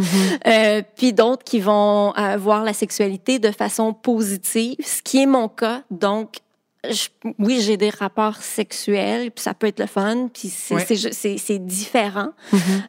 Euh, 0.47 0.83
puis 0.97 1.13
d'autres 1.13 1.45
qui 1.45 1.61
vont 1.61 2.13
euh, 2.17 2.37
voir 2.37 2.65
la 2.65 2.73
sexualité 2.73 3.39
de 3.39 3.51
façon 3.51 3.93
positive, 3.93 4.77
ce 4.85 5.03
qui 5.03 5.23
est 5.23 5.27
mon 5.27 5.49
cas. 5.49 5.83
Donc, 5.91 6.39
je- 6.89 7.09
oui, 7.39 7.61
j'ai 7.61 7.77
des 7.77 7.91
rapports 7.91 8.37
sexuels, 8.37 9.31
puis 9.31 9.43
ça 9.43 9.55
peut 9.55 9.67
être 9.67 9.81
le 9.81 9.87
fun, 9.87 10.29
puis 10.33 10.49
c'est 10.49 10.75
Ouais. 10.75 11.59
différent. 11.59 12.31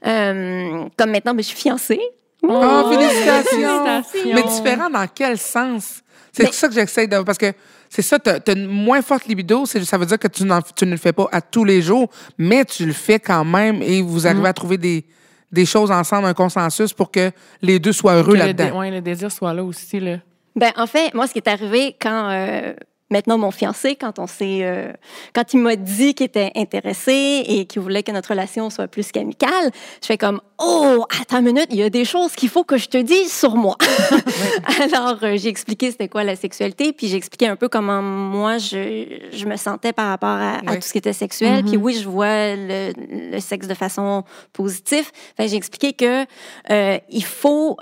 Euh, 0.06 0.86
comme 0.98 1.12
maintenant, 1.12 1.34
ben, 1.34 1.42
je 1.42 1.48
suis 1.48 1.58
fiancée. 1.58 2.00
Oh, 2.44 2.90
félicitations! 2.92 3.44
félicitations. 3.86 4.34
Mais 4.36 4.44
différent 4.44 4.90
dans 4.90 5.08
quel 5.14 5.38
sens? 5.38 6.02
C'est 6.32 6.44
Mais- 6.44 6.52
ça 6.52 6.68
que 6.68 6.74
j'essaie 6.74 7.08
de. 7.08 7.20
Parce 7.22 7.38
que 7.38 7.54
c'est 7.90 8.02
ça, 8.02 8.18
tu 8.18 8.30
as, 8.30 8.40
une 8.56 8.66
moins 8.68 9.02
forte 9.02 9.26
libido, 9.28 9.66
ça 9.66 9.98
veut 9.98 10.06
dire 10.06 10.18
que 10.18 10.28
tu, 10.28 10.44
ne 10.46 10.92
le 10.92 10.98
fais 10.98 11.12
pas 11.14 11.28
à 11.32 11.42
tous 11.42 11.66
les 11.66 11.82
jours, 11.82 12.10
mais 12.38 12.66
tu 12.66 12.86
le 12.86 12.94
fais 12.94 13.20
quand 13.20 13.44
même 13.46 13.82
et 13.82 14.02
vous 14.02 14.26
arrivez 14.26 14.48
à 14.48 14.54
trouver 14.54 14.78
des, 14.78 15.06
des 15.52 15.66
choses 15.66 15.92
ensemble, 15.92 16.26
un 16.28 16.34
consensus 16.34 16.94
pour 16.94 17.12
que 17.12 17.32
les 17.62 17.80
deux 17.80 17.92
soient 17.94 18.16
heureux 18.16 18.36
là-dedans. 18.36 18.80
ouais, 18.80 18.90
le 18.90 19.02
désir 19.02 19.32
soit 19.32 19.54
là 19.54 19.64
aussi 19.64 20.00
là. 20.00 20.18
Ben, 20.56 20.72
en 20.78 20.88
fait, 20.88 21.14
moi, 21.14 21.28
ce 21.28 21.34
qui 21.34 21.40
est 21.40 21.48
arrivé 21.50 21.96
quand 22.02 22.30
euh, 22.32 22.74
maintenant 23.12 23.38
mon 23.38 23.52
fiancé, 23.52 23.96
quand 23.96 24.20
on 24.20 24.28
s'est, 24.28 24.62
euh, 24.64 24.92
quand 25.34 25.54
il 25.54 25.60
m'a 25.60 25.76
dit 25.76 26.16
qu'il 26.16 26.26
était 26.26 26.52
intéressé 26.56 27.44
et 27.46 27.66
qu'il 27.66 27.82
voulait 27.82 28.04
que 28.04 28.12
notre 28.12 28.30
relation 28.30 28.70
soit 28.70 28.88
plus 28.88 29.12
qu'amicale, 29.12 29.72
je 30.02 30.08
fais 30.08 30.18
comme 30.18 30.42
oh 30.58 31.06
attends 31.22 31.40
une 31.40 31.46
minute, 31.46 31.68
il 31.70 31.78
y 31.78 31.84
a 31.84 31.90
des 31.90 32.06
choses 32.06 32.34
qu'il 32.34 32.50
faut 32.50 32.64
que 32.64 32.78
je 32.78 32.88
te 32.88 32.98
dise 32.98 33.32
sur 33.32 33.56
moi. 33.56 33.78
Alors 34.82 35.20
euh, 35.24 35.38
j'ai 35.38 35.50
expliqué 35.50 35.92
c'était 35.92 36.08
quoi 36.08 36.24
la 36.24 36.36
sexualité, 36.36 36.94
puis 36.94 37.08
j'ai 37.08 37.18
expliqué 37.18 37.48
un 37.48 37.56
peu 37.56 37.70
comment 37.70 38.02
moi 38.02 38.58
je, 38.58 39.30
je 39.32 39.46
me 39.46 39.58
sentais 39.58 39.94
par 39.94 40.10
rapport 40.10 40.30
à, 40.30 40.60
tout 40.76 40.82
ce 40.82 40.92
qui 40.92 40.98
était 40.98 41.14
sexuel. 41.14 41.64
Mhm. 41.64 41.70
Puis 41.70 41.78
oui, 41.78 41.94
je 42.02 42.08
vois 42.08 42.56
le, 42.56 42.94
le 43.32 43.40
sexe 43.40 43.68
de 43.68 43.74
façon 43.74 44.24
positive. 44.54 45.10
Que 45.38 45.48
j'ai 45.48 45.56
expliqué 45.56 45.94
que 45.94 46.26
euh, 46.70 46.98
il 47.10 47.24
faut 47.24 47.78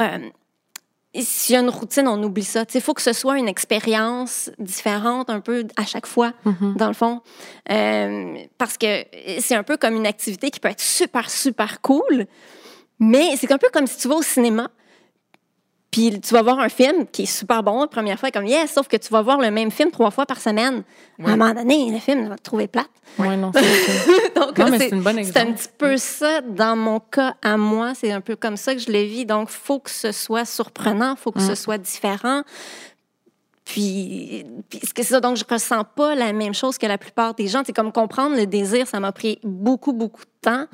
s'il 1.16 1.54
y 1.56 1.58
a 1.58 1.62
une 1.62 1.70
routine, 1.70 2.08
on 2.08 2.22
oublie 2.24 2.44
ça. 2.44 2.66
Il 2.74 2.82
faut 2.82 2.94
que 2.94 3.02
ce 3.02 3.14
soit 3.14 3.38
une 3.38 3.48
expérience 3.48 4.52
différente 4.60 5.30
un 5.30 5.40
peu 5.40 5.66
à 5.76 5.86
chaque 5.86 6.06
fois, 6.06 6.34
Mhm. 6.46 6.76
dans 6.78 6.88
le 6.88 6.94
fond. 6.94 7.22
Euh, 7.72 8.36
parce 8.58 8.78
que 8.78 9.04
c'est 9.40 9.56
un 9.56 9.64
peu 9.64 9.78
comme 9.78 9.96
une 9.96 10.08
activité 10.08 10.52
qui 10.52 10.60
peut 10.60 10.70
être 10.70 10.82
super, 10.82 11.30
super 11.30 11.82
cool, 11.82 12.26
mais 13.00 13.36
c'est 13.38 13.52
un 13.52 13.58
peu 13.58 13.70
comme 13.74 13.88
si 13.88 13.98
tu 13.98 14.08
vas 14.08 14.16
au 14.16 14.22
cinéma, 14.22 14.70
Puis 15.92 16.20
tu 16.22 16.34
vas 16.36 16.44
voir 16.44 16.60
un 16.60 16.70
film 16.70 17.08
qui 17.12 17.24
est 17.24 17.26
super 17.26 17.64
bon 17.64 17.82
la 17.82 17.88
première 17.88 18.20
fois, 18.20 18.30
comme 18.30 18.46
yes, 18.46 18.72
sauf 18.72 18.88
que 18.88 18.98
tu 18.98 19.10
vas 19.10 19.24
voir 19.24 19.40
le 19.40 19.50
même 19.50 19.72
film 19.72 19.90
trois 19.90 20.12
fois 20.12 20.26
par 20.26 20.40
semaine. 20.40 20.84
À 21.24 21.32
un 21.32 21.36
moment 21.36 21.54
donné, 21.54 21.90
le 21.92 21.98
film, 21.98 22.30
vas 22.30 22.38
te 22.38 22.44
trouver 22.44 22.68
plate. 22.68 22.90
Oui, 23.18 23.36
non, 23.36 23.52
c'est 23.54 23.64
ça. 23.64 24.12
Donc, 24.36 24.58
Non, 24.58 24.70
mais 24.70 24.78
c'est 24.78 24.90
c'est 24.90 24.96
une 24.96 25.02
bonne 25.02 25.24
c'est 25.24 25.38
un 25.38 25.52
petit 25.52 25.68
peu 25.78 25.98
ça 25.98 26.42
dans 26.42 26.76
mon 26.76 27.00
cas 27.00 27.36
à 27.42 27.58
moi. 27.58 27.94
C'est 27.96 28.12
un 28.12 28.22
peu 28.22 28.36
comme 28.36 28.56
ça 28.56 28.76
que 28.76 28.82
je 28.82 28.92
le 28.92 29.02
vis. 29.02 29.26
Donc, 29.26 29.50
faut 29.50 29.80
que 29.80 29.90
ce 29.90 30.12
soit 30.12 30.46
surprenant, 30.46 31.16
faut 31.16 31.32
que 31.32 31.42
ce 31.42 31.56
soit 31.56 31.80
différent. 31.80 32.44
Puis, 33.74 34.46
puis 34.68 34.80
c'est 34.96 35.04
ça. 35.04 35.20
Donc, 35.20 35.38
je 35.38 35.44
ressens 35.48 35.84
pas 35.84 36.16
la 36.16 36.34
même 36.34 36.56
chose 36.56 36.80
que 36.80 36.88
la 36.88 36.98
plupart 36.98 37.36
des 37.36 37.48
gens. 37.48 37.62
C'est 37.64 37.72
comme 37.72 37.92
comprendre 37.92 38.36
le 38.36 38.48
désir, 38.48 38.88
ça 38.88 39.00
m'a 39.00 39.12
pris 39.12 39.38
beaucoup, 39.44 39.94
beaucoup 39.94 40.22
de 40.24 40.30
temps 40.42 40.66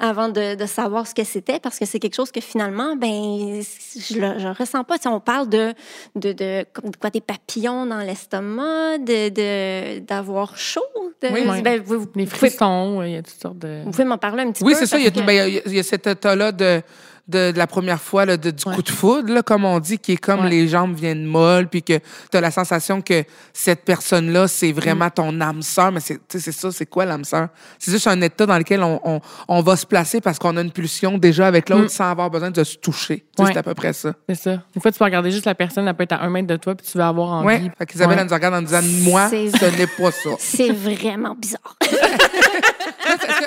avant 0.00 0.28
de, 0.28 0.56
de 0.56 0.66
savoir 0.66 1.06
ce 1.06 1.14
que 1.14 1.22
c'était 1.22 1.60
parce 1.60 1.78
que 1.78 1.84
c'est 1.86 2.00
quelque 2.00 2.16
chose 2.16 2.32
que 2.32 2.40
finalement, 2.40 2.96
ben, 2.96 3.60
je 3.62 4.18
le 4.18 4.38
je 4.40 4.48
ressens 4.48 4.82
pas. 4.82 4.96
Sais, 4.98 5.08
on 5.08 5.20
parle 5.20 5.48
de, 5.48 5.72
de, 6.16 6.32
de, 6.32 6.64
comme 6.72 6.90
quoi, 7.00 7.10
des 7.10 7.20
papillons 7.20 7.86
dans 7.86 7.98
l'estomac, 7.98 8.98
de, 8.98 10.00
d'avoir 10.00 10.56
chaud. 10.56 10.80
de- 11.22 11.28
Oui, 11.28 11.42
oui. 11.48 11.62
ben, 11.62 11.80
vous, 11.84 12.00
vous 12.00 12.08
Les 12.16 12.26
frissons, 12.26 13.00
il 13.04 13.12
y 13.12 13.16
a 13.16 13.22
toutes 13.22 13.40
sortes 13.40 13.58
de. 13.58 13.82
vous 13.84 13.92
pouvez 13.92 14.04
m'en 14.04 14.18
parler 14.18 14.42
un 14.42 14.50
petit 14.50 14.64
Oui, 14.64 14.72
peu? 14.72 14.78
c'est 14.80 14.86
ça. 14.86 14.98
Il 14.98 15.04
y, 15.04 15.06
a, 15.06 15.12
que- 15.12 15.20
ben, 15.20 15.60
il 15.66 15.72
y 15.72 15.78
a 15.78 15.82
cet 15.84 16.08
état-là 16.08 16.50
de, 16.50 16.82
de, 17.30 17.52
de 17.52 17.58
la 17.58 17.66
première 17.66 18.00
fois, 18.00 18.24
là, 18.26 18.36
de, 18.36 18.50
du 18.50 18.68
Ouais. 18.68 18.74
coup 18.74 18.82
de 18.82 18.90
foudre, 18.90 19.32
là, 19.32 19.42
comme 19.42 19.64
on 19.64 19.78
dit, 19.78 19.98
qui 19.98 20.12
est 20.12 20.16
comme 20.16 20.40
Ouais. 20.44 20.50
les 20.50 20.68
jambes 20.68 20.94
viennent 20.94 21.24
molles, 21.24 21.68
puis 21.68 21.82
que 21.82 21.98
tu 22.30 22.36
as 22.36 22.40
la 22.40 22.50
sensation 22.50 23.00
que 23.00 23.24
cette 23.52 23.84
personne-là, 23.84 24.48
c'est 24.48 24.72
vraiment 24.72 25.06
Mm. 25.06 25.10
ton 25.14 25.40
âme 25.40 25.62
sœur. 25.62 25.92
Mais 25.92 26.00
c'est 26.00 26.16
tu 26.28 26.38
sais, 26.38 26.40
c'est 26.40 26.52
ça, 26.52 26.70
c'est 26.70 26.86
quoi 26.86 27.04
l'âme 27.06 27.24
sœur? 27.24 27.48
C'est 27.78 27.90
juste 27.92 28.06
un 28.06 28.20
état 28.20 28.44
dans 28.46 28.58
lequel 28.58 28.82
on, 28.82 29.00
on, 29.04 29.20
on 29.48 29.62
va 29.62 29.76
se 29.76 29.86
placer 29.86 30.20
parce 30.20 30.38
qu'on 30.38 30.56
a 30.56 30.60
une 30.60 30.70
pulsion 30.72 31.16
déjà 31.18 31.46
avec 31.46 31.68
l'autre 31.68 31.84
Mm. 31.84 31.88
sans 31.88 32.10
avoir 32.10 32.28
besoin 32.30 32.50
de 32.50 32.64
se 32.64 32.76
toucher. 32.76 33.24
Ouais. 33.38 33.46
C'est 33.52 33.56
à 33.58 33.62
peu 33.62 33.74
près 33.74 33.92
ça. 33.92 34.12
C'est 34.28 34.34
ça. 34.34 34.62
Des 34.74 34.80
fois, 34.80 34.92
tu 34.92 34.98
peux 34.98 35.04
regarder 35.04 35.30
juste 35.30 35.46
la 35.46 35.54
personne, 35.54 35.86
elle 35.88 35.94
peut 35.94 36.02
être 36.02 36.12
à 36.12 36.22
un 36.22 36.30
mètre 36.30 36.46
de 36.48 36.56
toi, 36.56 36.74
puis 36.74 36.86
tu 36.86 36.98
vas 36.98 37.08
avoir 37.08 37.28
envie. 37.30 37.46
Oui. 37.62 37.70
Fait 37.78 37.86
qu'Isabelle, 37.86 38.16
Ouais. 38.16 38.22
elle 38.22 38.28
nous 38.28 38.34
regarde 38.34 38.54
en 38.54 38.62
disant 38.62 38.82
Moi, 39.10 39.28
ce 39.30 39.76
n'est 39.78 39.86
pas 39.86 40.10
ça. 40.10 40.30
C'est 40.38 40.70
vraiment 40.72 41.34
bizarre. 41.34 41.76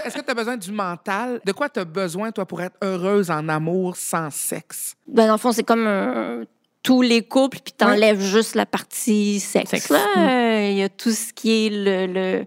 Est-ce 0.06 0.16
que 0.16 0.22
tu 0.22 0.32
as 0.32 0.34
besoin 0.34 0.58
du 0.58 0.72
mental? 0.72 1.40
De 1.46 1.52
quoi 1.52 1.70
tu 1.70 1.80
as 1.80 1.86
besoin, 1.86 2.32
toi, 2.32 2.46
pour 2.46 2.62
être 2.62 2.76
heureuse 2.84 3.32
en 3.32 3.48
amour 3.50 3.96
sans 3.96 4.30
sexe? 4.30 4.96
Ben, 5.08 5.28
dans 5.28 5.34
le 5.34 5.40
fond, 5.40 5.52
c'est 5.52 5.64
comme 5.64 5.86
euh, 5.88 6.46
tous 6.82 7.02
les 7.02 7.22
couples, 7.22 7.60
puis 7.64 7.74
t'enlèves 7.74 8.20
juste 8.22 8.56
la 8.56 8.66
partie 8.66 9.40
sexe. 9.40 9.92
Euh, 9.92 10.68
Il 10.70 10.78
y 10.78 10.84
a 10.84 10.90
tout 10.90 11.12
ce 11.12 11.34
qui 11.34 11.68
est 11.68 11.70
le, 11.70 12.08
le, 12.08 12.46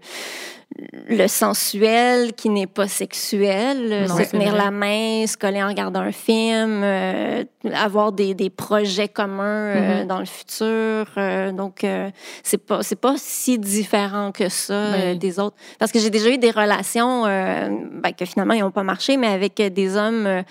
le 1.09 1.27
sensuel 1.27 2.33
qui 2.33 2.49
n'est 2.49 2.67
pas 2.67 2.87
sexuel, 2.87 3.89
euh, 3.91 4.07
Non, 4.07 4.17
se 4.17 4.23
tenir 4.29 4.49
vrai. 4.49 4.57
la 4.65 4.71
main, 4.71 5.25
se 5.25 5.35
coller 5.37 5.63
en 5.63 5.69
regardant 5.69 6.01
un 6.01 6.11
film, 6.11 6.81
euh, 6.83 7.43
avoir 7.73 8.11
des, 8.11 8.33
des 8.35 8.49
projets 8.49 9.07
communs 9.07 9.45
euh, 9.75 10.01
Mhm. 10.01 10.07
dans 10.07 10.19
le 10.19 10.25
futur. 10.25 11.07
euh, 11.17 11.51
donc, 11.51 11.83
euh, 11.83 12.09
c'est 12.43 12.57
pas 12.63 12.83
c'est 12.83 12.99
pas 12.99 13.15
si 13.17 13.57
différent 13.57 14.31
que 14.31 14.49
ça 14.49 14.91
Ben- 14.91 15.17
des 15.17 15.39
autres. 15.39 15.55
Parce 15.79 15.91
que 15.91 15.99
j'ai 15.99 16.09
déjà 16.09 16.29
eu 16.29 16.37
des 16.37 16.51
relations 16.51 17.25
euh, 17.25 17.69
ben, 17.93 18.11
que 18.11 18.25
finalement, 18.25 18.53
ils 18.53 18.61
n'ont 18.61 18.71
pas 18.71 18.83
marché, 18.83 19.17
mais 19.17 19.27
avec 19.27 19.55
des 19.55 19.95
hommes, 19.95 20.27
euh, 20.27 20.43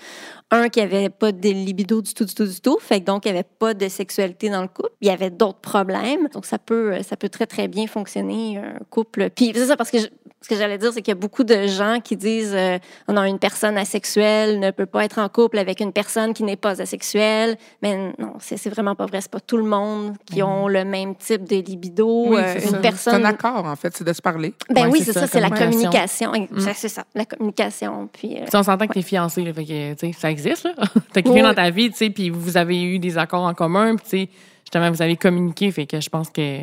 un 0.51 0.69
qui 0.69 0.79
avait 0.79 1.09
pas 1.09 1.31
de 1.33 1.49
libido 1.49 2.01
du 2.01 2.13
tout, 2.13 2.23
du 2.25 2.33
tout, 2.33 2.45
du 2.45 2.61
tout, 2.61 2.77
fait 2.79 3.01
que 3.01 3.05
donc 3.05 3.25
il 3.25 3.31
n'y 3.33 3.37
avait 3.37 3.47
pas 3.59 3.73
de 3.73 3.87
sexualité 3.89 4.49
dans 4.49 4.61
le 4.61 4.67
couple. 4.69 4.89
Il 5.01 5.07
y 5.07 5.11
avait 5.11 5.29
d'autres 5.29 5.59
problèmes. 5.59 6.27
Donc, 6.33 6.45
ça 6.45 6.57
peut, 6.57 7.01
ça 7.03 7.17
peut 7.17 7.29
très, 7.29 7.45
très 7.47 7.67
bien 7.67 7.85
fonctionner, 7.87 8.57
un 8.57 8.79
couple. 8.89 9.29
Puis, 9.29 9.51
c'est 9.53 9.65
ça, 9.67 9.75
parce 9.75 9.91
que 9.91 9.99
je- 9.99 10.07
ce 10.47 10.55
que 10.55 10.61
j'allais 10.61 10.77
dire, 10.77 10.93
c'est 10.93 11.01
qu'il 11.01 11.11
y 11.11 11.17
a 11.17 11.19
beaucoup 11.19 11.43
de 11.43 11.67
gens 11.67 11.99
qui 12.01 12.15
disent 12.15 12.53
euh, 12.55 12.77
non, 13.09 13.23
une 13.25 13.37
personne 13.37 13.77
asexuelle 13.77 14.61
ne 14.61 14.71
peut 14.71 14.85
pas 14.85 15.03
être 15.03 15.19
en 15.19 15.27
couple 15.27 15.57
avec 15.59 15.81
une 15.81 15.91
personne 15.91 16.33
qui 16.33 16.43
n'est 16.43 16.55
pas 16.55 16.79
asexuelle. 16.81 17.57
Mais 17.81 18.13
non, 18.17 18.33
c'est 18.39 18.69
vraiment 18.69 18.95
pas 18.95 19.05
vrai. 19.07 19.19
C'est 19.19 19.29
pas 19.29 19.41
tout 19.41 19.57
le 19.57 19.65
monde 19.65 20.13
qui 20.25 20.41
ont 20.41 20.69
le 20.69 20.85
même 20.85 21.15
type 21.17 21.43
de 21.43 21.57
libido. 21.57 22.27
Oui, 22.29 22.37
Euh, 22.37 22.53
c'est 22.59 22.63
une 22.65 22.71
ça. 22.71 22.77
personne. 22.77 23.13
C'est 23.15 23.21
un 23.21 23.25
accord, 23.25 23.65
en 23.65 23.75
fait, 23.75 23.93
c'est 23.93 24.05
de 24.07 24.13
se 24.13 24.21
parler. 24.21 24.53
Ben 24.69 24.85
Ouais, 24.85 24.91
oui, 24.93 25.01
c'est 25.03 25.11
ça, 25.11 25.21
ça, 25.21 25.27
c'est 25.27 25.41
la 25.41 25.49
communication. 25.49 26.31
communication. 26.31 26.73
C'est- 26.75 26.87
ça, 26.87 27.03
la 27.13 27.25
communication. 27.25 28.07
Puis, 28.13 28.37
euh, 28.37 28.45
Tu 28.45 28.51
sais, 28.51 28.57
on 28.57 28.63
s'entend 28.63 28.87
que 28.87 28.93
t'es 28.93 29.01
fiancé, 29.01 29.43
là, 29.43 29.51
fait 29.53 29.65
que, 29.65 29.93
tu 29.95 30.13
sais, 30.13 30.17
ça 30.17 30.31
existe, 30.31 30.63
là. 30.63 30.71
T'as 31.13 31.21
quelqu'un 31.21 31.31
Ouais. 31.31 31.41
dans 31.41 31.53
ta 31.55 31.69
vie, 31.71 31.89
tu 31.91 31.97
sais, 31.97 32.09
puis 32.09 32.29
vous 32.29 32.55
avez 32.55 32.81
eu 32.81 32.99
des 32.99 33.17
accords 33.17 33.43
en 33.43 33.53
commun, 33.53 33.97
puis 33.97 34.03
tu 34.05 34.09
sais, 34.25 34.29
justement, 34.63 34.89
vous 34.91 35.01
avez 35.01 35.17
communiqué, 35.17 35.69
fait 35.71 35.85
que 35.85 35.99
je 35.99 36.09
pense 36.09 36.29
que 36.29 36.61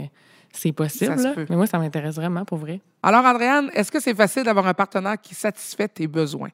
c'est 0.56 0.72
possible, 0.72 1.16
là. 1.20 1.34
Mais 1.50 1.56
moi, 1.56 1.66
ça 1.66 1.78
m'intéresse 1.78 2.14
vraiment, 2.16 2.44
pour 2.44 2.58
vrai. 2.58 2.80
Alors, 3.02 3.24
Andréane, 3.24 3.70
est-ce 3.74 3.90
que 3.92 4.00
c'est 4.00 4.14
facile 4.14 4.44
d'avoir 4.44 4.66
un 4.66 4.74
partenaire 4.74 5.20
qui 5.20 5.34
satisfait 5.34 5.88
tes 5.88 6.06
besoins? 6.06 6.50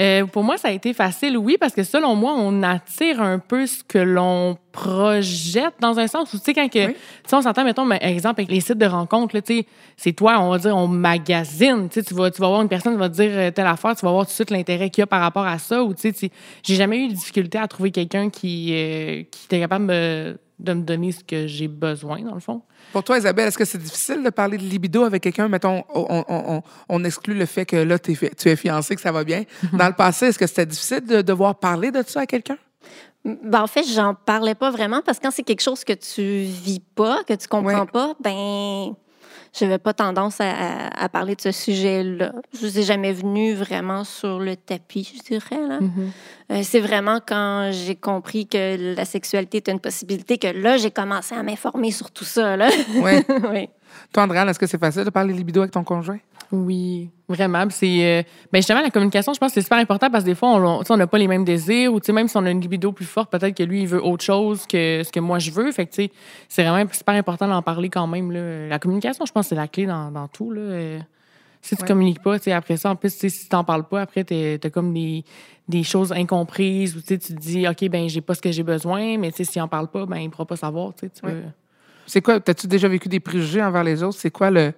Euh, 0.00 0.26
pour 0.26 0.42
moi, 0.42 0.56
ça 0.56 0.68
a 0.68 0.70
été 0.72 0.92
facile, 0.92 1.38
oui, 1.38 1.56
parce 1.58 1.72
que 1.72 1.84
selon 1.84 2.16
moi, 2.16 2.34
on 2.36 2.64
attire 2.64 3.22
un 3.22 3.38
peu 3.38 3.64
ce 3.64 3.84
que 3.84 3.98
l'on 3.98 4.58
projette 4.72 5.74
dans 5.80 6.00
un 6.00 6.08
sens 6.08 6.32
où, 6.34 6.38
tu 6.38 6.44
sais, 6.46 6.52
quand 6.54 6.68
que, 6.68 6.86
Oui. 6.88 6.96
on 7.32 7.40
s'entend, 7.42 7.62
mettons, 7.62 7.84
mais, 7.84 7.98
exemple, 8.02 8.40
avec 8.40 8.50
les 8.50 8.60
sites 8.60 8.76
de 8.78 8.86
rencontres, 8.86 9.38
tu 9.38 9.58
sais, 9.58 9.66
c'est 9.96 10.12
toi, 10.12 10.40
on 10.40 10.50
va 10.50 10.58
dire, 10.58 10.76
on 10.76 10.88
magasine, 10.88 11.88
tu 11.88 12.00
sais, 12.00 12.02
tu 12.02 12.12
vas, 12.12 12.28
tu 12.32 12.40
vas 12.40 12.48
voir 12.48 12.62
une 12.62 12.68
personne 12.68 12.94
qui 12.94 12.98
va 12.98 13.08
te 13.08 13.14
dire 13.14 13.30
euh, 13.32 13.50
telle 13.52 13.68
affaire, 13.68 13.94
tu 13.94 14.04
vas 14.04 14.10
voir 14.10 14.24
tout 14.24 14.30
de 14.30 14.34
suite 14.34 14.50
l'intérêt 14.50 14.90
qu'il 14.90 15.02
y 15.02 15.04
a 15.04 15.06
par 15.06 15.20
rapport 15.20 15.46
à 15.46 15.58
ça, 15.58 15.84
ou, 15.84 15.94
tu 15.94 16.12
sais, 16.12 16.30
j'ai 16.64 16.74
jamais 16.74 16.98
eu 17.04 17.08
de 17.08 17.12
difficulté 17.14 17.56
à 17.58 17.68
trouver 17.68 17.92
quelqu'un 17.92 18.30
qui, 18.30 18.70
euh, 18.72 19.22
qui 19.30 19.44
était 19.46 19.60
capable 19.60 19.84
me- 19.84 20.36
de 20.58 20.72
me 20.72 20.82
donner 20.82 21.10
ce 21.12 21.24
que 21.24 21.46
j'ai 21.46 21.66
besoin, 21.68 22.20
dans 22.22 22.34
le 22.34 22.40
fond. 22.40 22.62
Pour 22.92 23.02
toi, 23.02 23.18
Isabelle, 23.18 23.48
est-ce 23.48 23.58
que 23.58 23.64
c'est 23.64 23.78
difficile 23.78 24.22
de 24.22 24.30
parler 24.30 24.56
de 24.56 24.62
libido 24.62 25.02
avec 25.02 25.22
quelqu'un? 25.22 25.48
Mettons, 25.48 25.82
on, 25.94 26.06
on- 26.08 26.24
on- 26.28 26.62
on 26.88 27.04
exclut 27.04 27.34
le 27.34 27.46
fait 27.46 27.66
que 27.66 27.76
là, 27.76 27.98
fi- 27.98 28.30
tu 28.36 28.48
es 28.48 28.56
fiancé, 28.56 28.94
que 28.94 29.00
ça 29.00 29.10
va 29.12 29.24
bien. 29.24 29.44
Dans 29.72 29.88
le 29.88 29.94
passé, 29.94 30.26
est-ce 30.26 30.38
que 30.38 30.46
c'était 30.46 30.66
difficile 30.66 31.00
de 31.04 31.22
devoir 31.22 31.56
parler 31.58 31.90
de 31.90 32.02
ça 32.06 32.20
à 32.20 32.26
quelqu'un? 32.26 32.56
Ben, 33.24 33.62
en 33.62 33.66
fait, 33.66 33.84
j'en 33.84 34.14
parlais 34.14 34.54
pas 34.54 34.70
vraiment 34.70 35.00
parce 35.04 35.18
que 35.18 35.24
quand 35.24 35.30
c'est 35.30 35.42
quelque 35.42 35.62
chose 35.62 35.82
que 35.82 35.94
tu 35.94 36.22
vis 36.42 36.80
pas, 36.94 37.24
que 37.24 37.32
tu 37.34 37.48
comprends 37.48 37.80
Ouais. 37.80 37.86
pas, 37.86 38.12
ben, 38.22 38.94
j'avais 39.58 39.78
pas 39.78 39.92
tendance 39.94 40.40
à, 40.40 40.50
à- 40.50 41.04
à 41.04 41.08
parler 41.08 41.34
de 41.36 41.40
ce 41.40 41.52
sujet-là. 41.52 42.32
Je 42.60 42.66
suis 42.66 42.82
jamais 42.82 43.12
venu 43.12 43.54
vraiment 43.54 44.04
sur 44.04 44.38
le 44.40 44.56
tapis, 44.56 45.12
je 45.16 45.22
dirais. 45.22 45.66
Là. 45.68 45.78
Euh, 46.52 46.60
c'est 46.62 46.80
vraiment 46.80 47.20
quand 47.26 47.70
j'ai 47.72 47.94
compris 47.94 48.46
que 48.46 48.94
la 48.96 49.04
sexualité 49.04 49.58
était 49.58 49.72
une 49.72 49.80
possibilité 49.80 50.38
que 50.38 50.48
là, 50.48 50.76
j'ai 50.76 50.90
commencé 50.90 51.34
à 51.34 51.42
m'informer 51.42 51.90
sur 51.90 52.10
tout 52.10 52.24
ça. 52.24 52.56
Là. 52.56 52.68
Oui. 52.96 53.12
oui. 53.50 53.68
Toi, 54.12 54.22
Andréane, 54.24 54.48
est-ce 54.48 54.58
que 54.58 54.66
c'est 54.66 54.78
facile 54.78 55.04
de 55.04 55.10
parler 55.10 55.32
libido 55.32 55.60
avec 55.60 55.72
ton 55.72 55.84
conjoint? 55.84 56.18
Oui, 56.52 57.10
vraiment. 57.28 57.64
C'est, 57.70 58.04
euh, 58.04 58.22
ben 58.52 58.58
justement, 58.58 58.80
la 58.82 58.90
communication, 58.90 59.32
je 59.32 59.38
pense 59.38 59.50
que 59.50 59.54
c'est 59.54 59.62
super 59.62 59.78
important 59.78 60.10
parce 60.10 60.24
que 60.24 60.28
des 60.30 60.34
fois, 60.34 60.50
on 60.50 60.82
on 60.88 60.96
n'a 60.96 61.06
pas 61.06 61.18
les 61.18 61.26
mêmes 61.26 61.44
désirs 61.44 61.92
ou 61.92 62.00
même 62.12 62.28
si 62.28 62.36
on 62.36 62.44
a 62.44 62.50
une 62.50 62.60
libido 62.60 62.92
plus 62.92 63.06
forte, 63.06 63.30
peut-être 63.30 63.56
que 63.56 63.62
lui, 63.62 63.82
il 63.82 63.88
veut 63.88 64.04
autre 64.04 64.22
chose 64.22 64.66
que 64.66 65.02
ce 65.04 65.10
que 65.10 65.20
moi, 65.20 65.38
je 65.38 65.50
veux. 65.50 65.72
Fait 65.72 65.86
que, 65.86 65.94
c'est 66.48 66.64
vraiment 66.64 66.88
super 66.92 67.14
important 67.14 67.48
d'en 67.48 67.62
parler 67.62 67.88
quand 67.88 68.06
même. 68.06 68.30
Là. 68.30 68.68
La 68.68 68.78
communication, 68.78 69.24
je 69.24 69.32
pense, 69.32 69.48
c'est 69.48 69.54
la 69.54 69.68
clé 69.68 69.86
dans, 69.86 70.10
dans 70.10 70.28
tout. 70.28 70.50
Là. 70.50 70.60
Euh, 70.60 70.98
Si 71.62 71.74
tu 71.76 71.82
Ouais. 71.82 71.88
communiques 71.88 72.22
pas, 72.22 72.36
après 72.52 72.76
ça, 72.76 72.90
en 72.90 72.96
plus, 72.96 73.12
si 73.14 73.30
tu 73.30 73.56
n'en 73.56 73.64
parles 73.64 73.88
pas, 73.88 74.02
après, 74.02 74.22
tu 74.22 74.34
as 74.62 74.70
comme 74.70 74.92
des, 74.92 75.24
des 75.66 75.82
choses 75.82 76.12
incomprises 76.12 76.94
ou 76.94 77.00
tu 77.00 77.18
te 77.18 77.32
dis, 77.32 77.66
OK, 77.66 77.88
ben 77.88 78.06
j'ai 78.06 78.20
pas 78.20 78.34
ce 78.34 78.42
que 78.42 78.52
j'ai 78.52 78.62
besoin, 78.62 79.16
mais 79.16 79.30
s'il 79.32 79.46
n'en 79.62 79.68
parle 79.68 79.88
pas, 79.88 80.04
ben 80.04 80.18
il 80.18 80.26
ne 80.26 80.30
pourra 80.30 80.44
pas 80.44 80.56
savoir. 80.56 80.92
Tu 80.94 81.06
Ouais. 81.24 81.42
C'est 82.06 82.20
quoi? 82.20 82.38
As-tu 82.46 82.66
déjà 82.66 82.88
vécu 82.88 83.08
des 83.08 83.20
préjugés 83.20 83.62
envers 83.62 83.84
les 83.84 84.02
autres? 84.02 84.18
C'est 84.18 84.30
quoi 84.30 84.50
le 84.50 84.72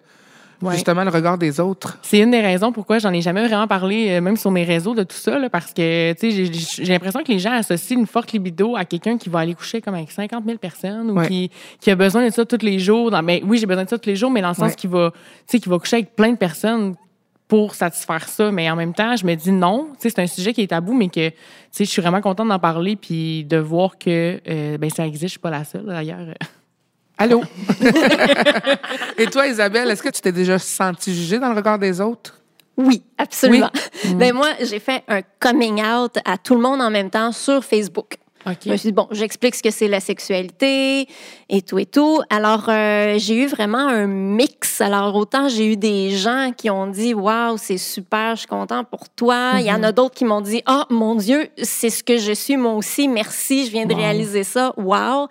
Ouais. 0.63 0.73
justement 0.73 1.05
le 1.05 1.11
regard 1.11 1.37
des 1.37 1.61
autres? 1.61 1.99
C'est 2.01 2.19
une 2.19 2.31
des 2.31 2.41
raisons 2.41 2.73
pourquoi 2.73 2.99
j'en 2.99 3.13
ai 3.13 3.21
jamais 3.21 3.47
vraiment 3.47 3.67
parlé, 3.67 4.09
euh, 4.09 4.21
même 4.23 4.39
sur 4.39 4.51
mes 4.51 4.65
réseaux, 4.65 4.95
de 4.95 5.03
tout 5.03 5.15
ça, 5.17 5.39
là, 5.39 5.51
parce 5.51 5.75
que 5.75 6.15
j'ai- 6.19 6.85
l'impression 6.85 7.23
que 7.23 7.31
les 7.31 7.39
gens 7.39 7.53
associent 7.53 7.99
une 7.99 8.07
forte 8.07 8.33
libido 8.33 8.75
à 8.75 8.87
quelqu'un 8.87 9.19
qui 9.19 9.29
va 9.29 9.41
aller 9.41 9.53
coucher 9.55 9.83
comme 9.83 9.95
avec 9.95 10.11
50 10.11 10.45
000 10.47 10.57
personnes 10.57 11.11
ou 11.11 11.19
Ouais. 11.19 11.29
qui, 11.29 11.51
qui 11.79 11.91
a 11.91 11.95
besoin 11.95 12.25
de 12.27 12.33
ça 12.33 12.47
tous 12.47 12.65
les 12.65 12.79
jours. 12.79 13.11
Dans, 13.11 13.23
ben, 13.23 13.41
oui, 13.45 13.59
j'ai 13.59 13.67
besoin 13.67 13.85
de 13.85 13.89
ça 13.91 13.99
tous 13.99 14.09
les 14.09 14.17
jours, 14.17 14.31
mais 14.31 14.41
dans 14.41 14.49
le 14.49 14.55
sens 14.55 14.71
Ouais. 14.71 14.75
qu'il 14.77 14.89
va, 14.89 15.13
va 15.67 15.79
coucher 15.79 15.97
avec 15.97 16.17
plein 16.17 16.31
de 16.33 16.39
personnes 16.39 16.95
pour 17.49 17.75
satisfaire 17.75 18.27
ça. 18.27 18.51
Mais 18.51 18.71
en 18.71 18.77
même 18.77 18.95
temps, 18.95 19.15
je 19.15 19.27
me 19.27 19.35
dis 19.35 19.53
non. 19.53 19.89
C'est 19.99 20.19
un 20.19 20.27
sujet 20.27 20.55
qui 20.55 20.63
est 20.63 20.69
tabou, 20.69 20.95
mais 20.95 21.09
que 21.11 21.31
je 21.79 21.85
suis 21.85 22.01
vraiment 22.01 22.23
contente 22.23 22.49
d'en 22.49 22.59
parler 22.59 22.97
puis 22.97 23.45
de 23.45 23.59
voir 23.59 23.99
que 23.99 24.41
euh, 24.49 24.79
ben, 24.79 24.89
ça 24.89 25.07
existe. 25.07 25.25
Je 25.27 25.31
suis 25.33 25.39
pas 25.39 25.51
la 25.51 25.65
seule, 25.65 25.85
d'ailleurs. 25.85 26.29
Allô? 27.19 27.43
Et 29.19 29.27
toi, 29.27 29.47
Isabelle, 29.47 29.91
est-ce 29.91 30.03
que 30.03 30.11
tu 30.11 30.21
t'es 30.21 30.33
déjà 30.33 30.59
senti 30.59 31.15
jugée 31.15 31.39
dans 31.39 31.49
le 31.49 31.55
regard 31.55 31.79
des 31.79 32.01
autres? 32.01 32.41
Oui, 32.77 33.03
absolument. 33.17 33.71
Ben, 34.17 34.35
moi, 34.35 34.51
j'ai 34.61 34.79
fait 34.79 35.03
un 35.09 35.23
coming 35.41 35.83
out 35.83 36.19
à 36.27 36.37
tout 36.37 36.55
le 36.55 36.61
monde 36.61 36.83
en 36.83 36.91
même 36.91 37.09
temps 37.09 37.33
sur 37.33 37.65
Facebook. 37.65 38.19
Je 38.65 38.71
me 38.71 38.77
suis 38.77 38.89
dit, 38.89 38.93
bon, 38.93 39.09
j'explique 39.11 39.55
ce 39.55 39.63
que 39.63 39.71
c'est 39.71 39.89
la 39.89 40.01
sexualité 40.01 41.09
et 41.49 41.63
tout 41.63 41.79
et 41.79 41.87
tout. 41.87 42.21
Alors, 42.31 42.69
euh, 42.69 43.15
j'ai 43.19 43.35
eu 43.35 43.47
vraiment 43.47 43.87
un 43.89 44.07
mix. 44.07 44.81
Alors, 44.81 45.15
autant 45.17 45.49
j'ai 45.49 45.73
eu 45.73 45.77
des 45.77 46.11
gens 46.11 46.53
qui 46.57 46.71
ont 46.71 46.87
dit, 46.87 47.13
waouh, 47.15 47.57
c'est 47.59 47.79
super, 47.79 48.35
je 48.37 48.41
suis 48.41 48.49
content 48.49 48.85
pour 48.85 49.09
toi. 49.09 49.55
Il 49.59 49.67
y 49.67 49.73
en 49.73 49.83
a 49.83 49.93
d'autres 49.93 50.15
qui 50.15 50.25
m'ont 50.25 50.41
dit, 50.41 50.63
oh 50.69 50.83
mon 50.91 51.15
Dieu, 51.17 51.49
c'est 51.63 51.91
ce 51.91 52.03
que 52.05 52.19
je 52.19 52.33
suis 52.33 52.57
moi 52.57 52.75
aussi, 52.75 53.09
merci, 53.09 53.67
je 53.67 53.71
viens 53.73 53.87
de 53.87 53.95
Wow. 53.95 53.99
réaliser 54.01 54.45
ça, 54.45 54.73
wow. 54.77 55.29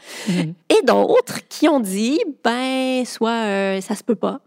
Et 0.70 0.82
d'autres 0.86 1.40
qui 1.48 1.68
ont 1.70 1.80
dit, 1.80 2.20
ben, 2.44 3.06
soit 3.06 3.30
euh, 3.30 3.82
ça 3.82 3.96
se 3.96 4.04
peut 4.04 4.16
pas. 4.16 4.40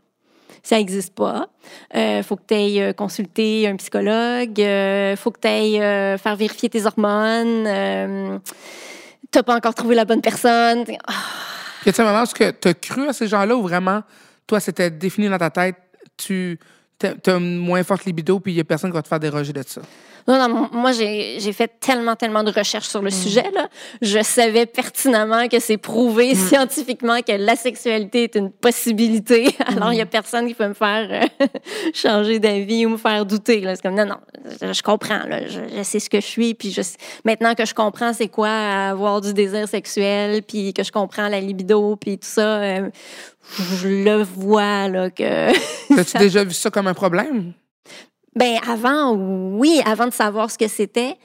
Ça 0.62 0.76
n'existe 0.76 1.14
pas. 1.14 1.48
Il 1.94 2.22
faut 2.22 2.36
que 2.36 2.42
tu 2.46 2.54
ailles 2.54 2.94
consulter 2.94 3.68
un 3.68 3.76
psychologue. 3.76 4.58
Il 4.58 5.16
faut 5.16 5.30
que 5.30 5.40
tu 5.40 5.48
ailles 5.48 6.18
faire 6.18 6.36
vérifier 6.36 6.68
tes 6.68 6.86
hormones. 6.86 7.66
Euh, 7.66 8.38
t'as 9.30 9.42
pas 9.42 9.56
encore 9.56 9.74
trouvé 9.74 9.94
la 9.94 10.04
bonne 10.04 10.20
personne. 10.20 10.84
Ah. 11.06 11.12
Y 11.86 11.90
a-t-il 11.90 12.06
un 12.06 12.12
moment 12.12 12.24
où 12.24 12.26
tu 12.26 12.68
as 12.68 12.74
cru 12.74 13.08
à 13.08 13.12
ces 13.12 13.28
gens-là 13.28 13.56
ou 13.56 13.62
vraiment, 13.62 14.02
toi, 14.46 14.60
c'était 14.60 14.90
défini 14.90 15.28
dans 15.28 15.38
ta 15.38 15.50
tête, 15.50 15.76
tu 16.16 16.58
as 17.04 17.30
une 17.30 17.56
moins 17.56 17.82
forte 17.82 18.04
libido, 18.04 18.40
puis 18.40 18.52
il 18.52 18.56
y 18.56 18.60
a 18.60 18.64
personne 18.64 18.90
qui 18.90 18.96
va 18.96 19.02
te 19.02 19.08
faire 19.08 19.20
déroger 19.20 19.52
de 19.52 19.62
ça? 19.66 19.80
Non, 20.28 20.47
non, 20.47 20.68
moi, 20.73 20.92
j'ai 20.92 21.52
fait 21.54 21.70
tellement, 21.80 22.14
tellement 22.14 22.44
de 22.44 22.52
recherches 22.52 22.88
sur 22.88 23.00
le 23.00 23.08
mm. 23.08 23.12
sujet. 23.12 23.50
Là. 23.50 23.68
Je 24.02 24.23
savais 24.23 24.66
pertinemment 24.66 25.49
que 25.49 25.58
c'est 25.58 25.78
prouvé 25.78 26.35
mm. 26.35 26.37
scientifiquement 26.37 27.23
que 27.23 27.32
la 27.32 27.56
sexualité 27.56 28.25
est 28.25 28.35
une 28.35 28.50
possibilité. 28.50 29.56
Alors, 29.66 29.90
il 29.92 29.97
n'y 29.97 30.02
a 30.02 30.04
mm. 30.04 30.08
personne 30.08 30.47
qui 30.47 30.52
peut 30.52 30.68
me 30.68 30.75
faire 30.75 31.08
euh, 31.40 31.47
changer 31.94 32.38
d'avis 32.38 32.85
ou 32.85 32.90
me 32.90 32.97
faire 32.99 33.25
douter. 33.25 33.62
C'est 33.64 33.80
comme, 33.80 33.94
non, 33.94 34.04
non, 34.04 34.18
je, 34.61 34.82
comprends. 34.82 35.25
Là. 35.26 35.47
Je, 35.47 35.82
sais 35.82 35.99
ce 35.99 36.11
que 36.11 36.20
je 36.20 36.26
suis. 36.26 36.52
Puis 36.52 36.73
je, 36.73 36.82
maintenant 37.25 37.54
que 37.54 37.64
je 37.64 37.73
comprends 37.73 38.12
c'est 38.12 38.28
quoi 38.28 38.50
avoir 38.50 39.23
du 39.23 39.32
désir 39.32 39.66
sexuel, 39.66 40.42
puis 40.42 40.75
que 40.75 40.82
je 40.85 40.92
comprends 40.92 41.28
la 41.28 41.40
libido, 41.40 41.97
puis 41.97 42.18
tout 42.18 42.28
ça, 42.28 42.61
euh, 42.61 42.90
je 43.80 43.88
le 43.88 44.23
vois. 44.23 44.88
là 44.88 45.08
que. 45.08 45.49
As-tu 45.99 46.18
déjà 46.18 46.44
vu 46.44 46.52
ça 46.52 46.68
comme 46.70 46.87
un 46.87 46.94
problème? 46.94 47.54
Ben 48.38 48.57
avant, 48.68 49.12
oui, 49.12 49.80
avant 49.85 50.07
de 50.07 50.12
savoir 50.12 50.50
ce 50.50 50.57
que 50.57 50.68
c'était. 50.68 51.16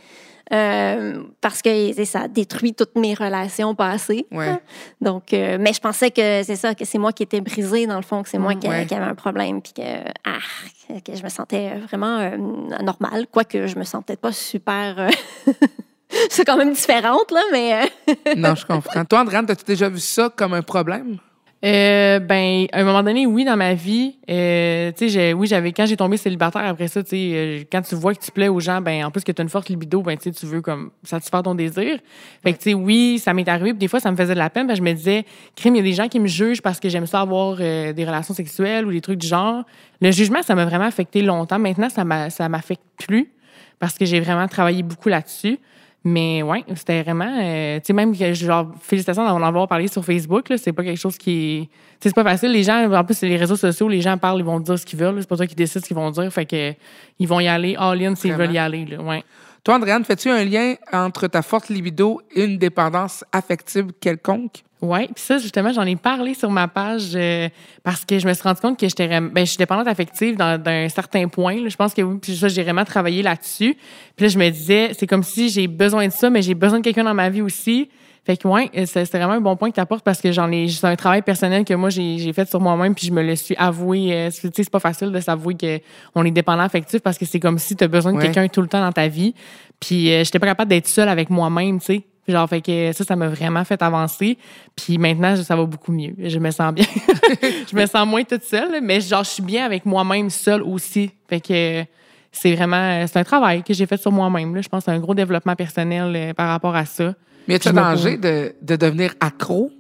Euh, 0.52 1.24
parce 1.42 1.62
que 1.62 1.94
ça 2.04 2.28
détruit 2.28 2.74
toutes 2.74 2.96
mes 2.96 3.14
relations 3.14 3.76
passées. 3.76 4.28
Donc, 5.00 5.34
euh, 5.34 5.58
mais 5.60 5.74
je 5.74 5.80
pensais 5.80 6.12
que 6.12 6.44
c'est 6.44 6.58
ça, 6.58 6.76
que 6.76 6.86
c'est 6.86 6.98
moi 6.98 7.14
qui 7.14 7.24
étais 7.24 7.40
brisée 7.40 7.88
dans 7.88 7.96
le 7.96 8.04
fond, 8.04 8.24
que 8.24 8.30
c'est 8.30 8.38
moi 8.38 8.54
qui, 8.56 8.68
avait 8.68 8.94
un 8.94 9.16
problème, 9.16 9.62
puis 9.62 9.74
que, 9.74 9.82
ah, 10.26 11.00
que 11.06 11.16
je 11.16 11.24
me 11.24 11.30
sentais 11.30 11.78
vraiment 11.78 12.20
euh, 12.20 12.38
normale, 12.82 13.26
quoique 13.32 13.68
je 13.68 13.80
me 13.80 13.84
sentais 13.84 14.18
pas 14.18 14.32
super. 14.32 15.10
c'est 16.30 16.46
quand 16.46 16.58
même 16.58 16.74
différente 16.74 17.32
là, 17.32 17.42
mais. 17.52 17.92
non, 18.36 18.54
je 18.56 18.66
comprends. 18.66 19.06
Toi, 19.06 19.22
Andréane, 19.22 19.50
as-tu 19.50 19.66
déjà 19.66 19.88
vu 19.88 20.00
ça 20.00 20.30
comme 20.36 20.54
un 20.54 20.62
problème? 20.62 21.18
Euh, 21.64 22.20
ben, 22.20 22.68
à 22.74 22.82
un 22.82 22.84
moment 22.84 23.04
donné, 23.04 23.26
oui, 23.26 23.46
dans 23.46 23.56
ma 23.56 23.74
vie, 23.74 24.18
euh, 24.30 24.92
tu 24.92 25.10
sais, 25.10 25.32
oui, 25.32 25.48
j'avais 25.48 25.72
quand 25.72 25.86
j'ai 25.86 25.96
tombé 25.96 26.18
célibataire 26.18 26.66
après 26.66 26.90
ça, 26.90 27.02
tu 27.02 27.12
sais, 27.12 27.32
euh, 27.34 27.64
quand 27.72 27.82
tu 27.82 27.96
vois 27.96 28.14
que 28.14 28.20
tu 28.20 28.32
plais 28.32 28.50
aux 28.50 28.60
gens, 28.60 28.82
ben, 28.82 29.06
en 29.06 29.12
plus 29.12 29.24
que 29.24 29.32
tu 29.32 29.42
as 29.42 29.44
une 29.44 29.50
forte 29.50 29.70
libido, 29.70 30.02
ben, 30.02 30.18
tu 30.18 30.24
sais, 30.24 30.32
tu 30.32 30.46
veux 30.46 30.62
comme 30.62 30.92
satisfaire 31.04 31.42
ton 31.42 31.56
désir. 31.56 32.00
Fait 32.44 32.52
que, 32.52 32.58
tu 32.58 32.72
sais, 32.72 32.74
oui, 32.74 33.18
ça 33.18 33.34
m'est 33.34 33.48
arrivé. 33.48 33.70
Puis 33.70 33.80
des 33.80 33.88
fois, 33.88 34.02
ça 34.02 34.12
me 34.12 34.18
faisait 34.18 34.34
de 34.34 34.40
la 34.40 34.50
peine. 34.50 34.68
Ben, 34.68 34.76
je 34.76 34.82
me 34.82 34.92
disais, 34.92 35.24
crime, 35.56 35.76
il 35.76 35.78
y 35.78 35.82
a 35.82 35.84
des 35.84 35.94
gens 35.94 36.10
qui 36.10 36.20
me 36.20 36.28
jugent 36.28 36.62
parce 36.62 36.82
que 36.82 36.90
j'aime 36.90 37.08
ça 37.08 37.22
avoir 37.22 37.56
des 37.56 38.06
relations 38.06 38.34
sexuelles 38.34 38.86
ou 38.86 38.92
des 38.92 39.02
trucs 39.02 39.20
du 39.20 39.28
genre. 39.28 39.64
Le 40.02 40.12
jugement, 40.12 40.42
ça 40.42 40.56
m'a 40.56 40.66
vraiment 40.66 40.86
affecté 40.86 41.22
longtemps. 41.22 41.60
Maintenant, 41.60 41.88
ça 41.90 42.04
ça 42.30 42.50
m'affecte 42.50 42.84
plus 42.98 43.32
parce 43.80 43.98
que 43.98 44.04
j'ai 44.04 44.20
vraiment 44.20 44.48
travaillé 44.50 44.84
beaucoup 44.84 45.08
là-dessus. 45.08 45.60
Mais 46.06 46.44
ouais, 46.44 46.66
c'était 46.76 47.02
vraiment, 47.02 47.40
euh, 47.42 47.78
tu 47.78 47.86
sais, 47.86 47.94
même 47.94 48.14
genre, 48.14 48.72
félicitations 48.82 49.26
d'en 49.26 49.42
avoir 49.42 49.70
parlé 49.70 49.88
sur 49.88 50.04
Facebook, 50.04 50.50
là, 50.50 50.58
c'est 50.58 50.74
pas 50.74 50.84
quelque 50.84 51.00
chose 51.00 51.18
qui 51.18 51.70
c'est 52.02 52.14
pas 52.14 52.24
facile. 52.26 52.52
Les 52.52 52.64
gens, 52.64 52.92
en 52.92 53.04
plus, 53.06 53.14
c'est 53.14 53.30
les 53.30 53.38
réseaux 53.38 53.56
sociaux, 53.56 53.88
les 53.88 54.02
gens 54.02 54.18
parlent, 54.18 54.40
ils 54.40 54.46
vont 54.46 54.60
dire 54.60 54.78
ce 54.78 54.86
qu'ils 54.86 55.00
veulent, 55.00 55.16
c'est 55.22 55.30
pas 55.30 55.38
toi 55.38 55.48
qui 55.48 55.56
décides 55.56 55.82
ce 55.82 55.88
qu'ils 55.88 55.96
vont 55.96 56.12
dire, 56.12 56.32
fait 56.34 56.46
que, 56.46 56.74
ils 57.20 57.28
vont 57.28 57.40
y 57.40 57.48
aller 57.48 57.76
all-in 57.78 58.16
s'ils 58.16 58.34
veulent 58.34 58.52
y 58.52 58.58
aller, 58.58 58.86
là, 58.86 59.02
ouais. 59.02 59.24
Toi, 59.64 59.76
Andréane, 59.76 60.04
fais-tu 60.04 60.30
un 60.30 60.44
lien 60.44 60.76
entre 60.92 61.28
ta 61.28 61.42
forte 61.42 61.70
libido 61.70 62.22
et 62.36 62.44
une 62.44 62.58
dépendance 62.58 63.24
affective 63.32 63.94
quelconque? 64.02 64.62
Oui, 64.82 65.06
puis 65.06 65.24
ça, 65.24 65.38
justement, 65.38 65.72
j'en 65.72 65.84
ai 65.84 65.96
parlé 65.96 66.34
sur 66.34 66.52
ma 66.52 66.68
page 66.68 67.12
euh, 67.16 67.48
parce 67.82 68.04
que 68.04 68.20
je 68.20 68.28
me 68.28 68.34
suis 68.34 68.44
rendu 68.44 68.60
compte 68.60 68.78
que 68.78 68.90
j'étais 68.90 69.08
ben, 69.08 69.32
je 69.38 69.46
suis 69.46 69.58
dépendante 69.58 69.88
affective 69.88 70.36
d'un 70.36 70.90
certain 70.90 71.30
point. 71.30 71.70
Je 71.70 71.76
pense 71.78 71.94
que 71.94 72.02
oui, 72.02 72.18
puis 72.22 72.36
ça, 72.36 72.50
j'ai 72.50 72.62
vraiment 72.62 72.84
travaillé 72.84 73.24
là-dessus. 73.24 73.78
Puis 74.18 74.26
là, 74.26 74.28
je 74.28 74.38
me 74.38 74.50
disais, 74.50 74.92
c'est 75.00 75.08
comme 75.08 75.24
si 75.24 75.48
j'ai 75.48 75.68
besoin 75.68 76.08
de 76.08 76.12
ça, 76.12 76.30
mais 76.30 76.42
j'ai 76.42 76.56
besoin 76.56 76.80
de 76.80 76.84
quelqu'un 76.84 77.06
dans 77.06 77.14
ma 77.14 77.30
vie 77.30 77.42
aussi. 77.42 77.90
Fait 78.26 78.38
que 78.38 78.48
ouais, 78.48 78.70
c'est 78.86 79.04
vraiment 79.12 79.34
un 79.34 79.42
bon 79.42 79.58
point 79.58 79.70
que 79.70 79.76
tu 79.76 79.82
apportes 79.82 80.04
parce 80.06 80.22
que 80.22 80.32
j'en 80.32 80.50
ai 80.50 80.70
c'est 80.70 80.88
un 80.88 80.96
travail 80.96 81.22
personnel 81.22 81.66
que 81.66 81.74
moi 81.74 81.90
j'ai 81.90 82.32
fait 82.32 82.48
sur 82.50 82.62
moi-même 82.62 82.96
puis 82.96 83.08
je 83.08 83.12
me 83.12 83.22
le 83.22 83.36
suis 83.36 83.56
avoué 83.58 84.14
euh, 84.14 84.30
tu 84.32 84.40
sais 84.48 84.52
c'est 84.56 84.70
pas 84.70 84.80
facile 84.80 85.12
de 85.12 85.20
s'avouer 85.20 85.56
que 85.56 85.80
on 86.16 86.24
est 86.24 86.32
dépendant 86.32 86.64
affectif 86.64 87.02
parce 87.02 87.18
que 87.18 87.26
c'est 87.26 87.42
comme 87.42 87.60
si 87.60 87.76
tu 87.76 87.84
as 87.84 87.90
besoin 87.90 88.14
de 88.14 88.22
quelqu'un 88.22 88.48
tout 88.48 88.62
le 88.62 88.68
temps 88.68 88.80
dans 88.80 88.94
ta 88.94 89.10
vie. 89.10 89.34
Puis 89.80 90.10
euh, 90.10 90.24
j'étais 90.24 90.40
pas 90.40 90.48
capable 90.48 90.70
d'être 90.70 90.88
seule 90.88 91.10
avec 91.10 91.30
moi-même, 91.30 91.80
tu 91.80 91.86
sais. 91.86 92.04
Genre, 92.26 92.48
fait 92.48 92.62
que 92.62 92.94
ça, 92.94 93.04
ça 93.04 93.18
m'a 93.18 93.28
vraiment 93.28 93.66
fait 93.66 93.82
avancer. 93.82 94.38
Puis 94.78 94.98
maintenant, 94.98 95.36
ça 95.36 95.58
va 95.58 95.66
beaucoup 95.66 95.92
mieux. 95.92 96.14
Je 96.18 96.40
me 96.40 96.52
sens 96.52 96.74
bien. 96.74 96.86
je 97.70 97.76
me 97.76 97.86
sens 97.86 98.08
moins 98.08 98.24
toute 98.24 98.44
seule, 98.44 98.80
mais 98.82 99.02
genre, 99.02 99.26
je 99.26 99.32
suis 99.32 99.44
bien 99.44 99.66
avec 99.66 99.86
moi-même 99.86 100.30
seule 100.30 100.64
aussi. 100.64 101.12
Fait 101.28 101.42
que 101.42 101.84
c'est 102.32 102.56
vraiment, 102.56 103.06
c'est 103.08 103.20
un 103.20 103.24
travail 103.26 103.62
que 103.64 103.74
j'ai 103.74 103.86
fait 103.86 103.98
sur 103.98 104.12
moi-même. 104.14 104.62
Je 104.62 104.70
pense 104.70 104.86
que 104.86 104.92
c'est 104.92 104.96
un 104.96 105.00
gros 105.00 105.14
développement 105.14 105.56
personnel 105.56 106.14
euh, 106.16 106.34
par 106.34 106.48
rapport 106.48 106.76
à 106.76 106.86
ça. 106.86 107.14
Mais 107.48 107.58
y 107.58 107.68
a 107.68 107.72
danger 107.72 108.18
de, 108.18 108.54
de 108.62 108.76
devenir 108.76 109.14
accro? 109.20 109.72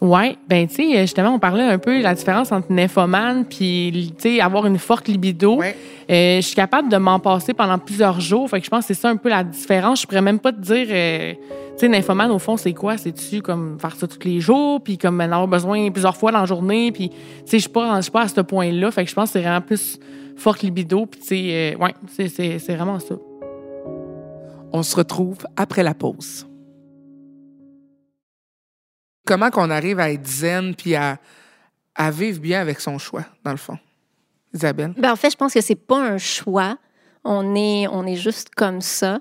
Ouais, 0.00 0.36
ben 0.48 0.68
tu 0.68 0.76
sais, 0.76 1.00
justement, 1.00 1.30
on 1.30 1.38
parlait 1.40 1.64
un 1.64 1.78
peu 1.78 1.98
de 1.98 2.04
la 2.04 2.14
différence 2.14 2.52
entre 2.52 2.70
nymphomane 2.70 3.44
puis 3.44 4.12
tu 4.16 4.34
sais 4.34 4.40
avoir 4.40 4.64
une 4.66 4.78
forte 4.78 5.08
libido. 5.08 5.60
Euh, 5.60 6.36
je 6.36 6.40
suis 6.40 6.54
capable 6.54 6.88
de 6.88 6.96
m'en 6.98 7.18
passer 7.18 7.52
pendant 7.52 7.78
plusieurs 7.78 8.20
jours, 8.20 8.48
fait 8.48 8.60
que 8.60 8.64
je 8.64 8.70
pense 8.70 8.86
que 8.86 8.94
c'est 8.94 9.00
ça 9.00 9.08
un 9.08 9.16
peu 9.16 9.28
la 9.28 9.42
différence. 9.42 10.02
Je 10.02 10.06
pourrais 10.06 10.22
même 10.22 10.38
pas 10.38 10.52
te 10.52 10.60
dire, 10.60 10.86
euh, 10.88 11.34
tu 11.72 11.78
sais, 11.78 11.88
nymphomane 11.88 12.30
au 12.30 12.38
fond 12.38 12.56
c'est 12.56 12.74
quoi? 12.74 12.96
C'est-tu 12.96 13.42
comme 13.42 13.76
faire 13.80 13.96
ça 13.96 14.06
tous 14.06 14.24
les 14.24 14.38
jours, 14.38 14.80
puis 14.80 14.98
comme 14.98 15.20
en 15.20 15.24
avoir 15.24 15.48
besoin 15.48 15.90
plusieurs 15.90 16.16
fois 16.16 16.30
dans 16.30 16.40
la 16.40 16.46
journée, 16.46 16.92
puis 16.92 17.08
tu 17.08 17.16
sais, 17.46 17.58
je 17.58 17.62
suis 17.62 17.68
pas, 17.68 18.00
pas 18.12 18.22
à 18.22 18.28
ce 18.28 18.40
point-là, 18.40 18.92
fait 18.92 19.02
que 19.02 19.10
je 19.10 19.14
pense 19.16 19.30
que 19.30 19.32
c'est 19.32 19.42
vraiment 19.42 19.60
plus 19.60 19.98
forte 20.36 20.62
libido, 20.62 21.06
puis 21.06 21.20
tu 21.20 21.26
sais, 21.26 21.74
euh, 21.74 21.76
ouais, 21.76 21.94
c'est 22.06 22.28
c'est 22.60 22.74
vraiment 22.76 23.00
ça. 23.00 23.16
On 24.72 24.84
se 24.84 24.94
retrouve 24.94 25.38
après 25.56 25.82
la 25.82 25.94
pause 25.94 26.47
comment 29.28 29.50
qu'on 29.50 29.70
arrive 29.70 30.00
à 30.00 30.10
être 30.10 30.26
zen 30.26 30.74
puis 30.74 30.96
à, 30.96 31.18
à 31.94 32.10
vivre 32.10 32.40
bien 32.40 32.60
avec 32.60 32.80
son 32.80 32.98
choix, 32.98 33.24
dans 33.44 33.50
le 33.50 33.58
fond? 33.58 33.78
Isabelle? 34.54 34.94
Ben, 34.96 35.12
en 35.12 35.16
fait, 35.16 35.30
je 35.30 35.36
pense 35.36 35.52
que 35.52 35.60
c'est 35.60 35.74
pas 35.74 36.00
un 36.00 36.16
choix. 36.16 36.78
On 37.24 37.54
est, 37.54 37.86
on 37.88 38.06
est 38.06 38.16
juste 38.16 38.54
comme 38.54 38.80
ça. 38.80 39.20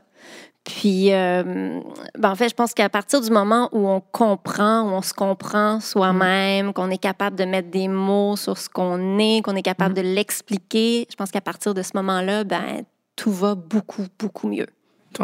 Puis, 0.63 1.13
euh, 1.13 1.81
ben 2.17 2.31
en 2.31 2.35
fait, 2.35 2.49
je 2.49 2.53
pense 2.53 2.73
qu'à 2.73 2.89
partir 2.89 3.21
du 3.21 3.29
moment 3.29 3.69
où 3.71 3.87
on 3.87 4.01
comprend, 4.01 4.81
où 4.81 4.93
on 4.93 5.01
se 5.01 5.13
comprend 5.13 5.79
soi-même, 5.79 6.73
qu'on 6.73 6.89
est 6.89 6.97
capable 6.97 7.37
de 7.37 7.45
mettre 7.45 7.69
des 7.69 7.87
mots 7.87 8.35
sur 8.35 8.57
ce 8.57 8.69
qu'on 8.69 9.17
est, 9.17 9.41
qu'on 9.43 9.55
est 9.55 9.61
capable 9.61 9.91
mm. 9.91 9.97
de 9.97 10.01
l'expliquer, 10.01 11.07
je 11.09 11.15
pense 11.15 11.31
qu'à 11.31 11.41
partir 11.41 11.73
de 11.73 11.81
ce 11.81 11.91
moment-là, 11.95 12.43
ben 12.43 12.83
tout 13.15 13.31
va 13.31 13.55
beaucoup, 13.55 14.05
beaucoup 14.19 14.47
mieux. 14.47 14.67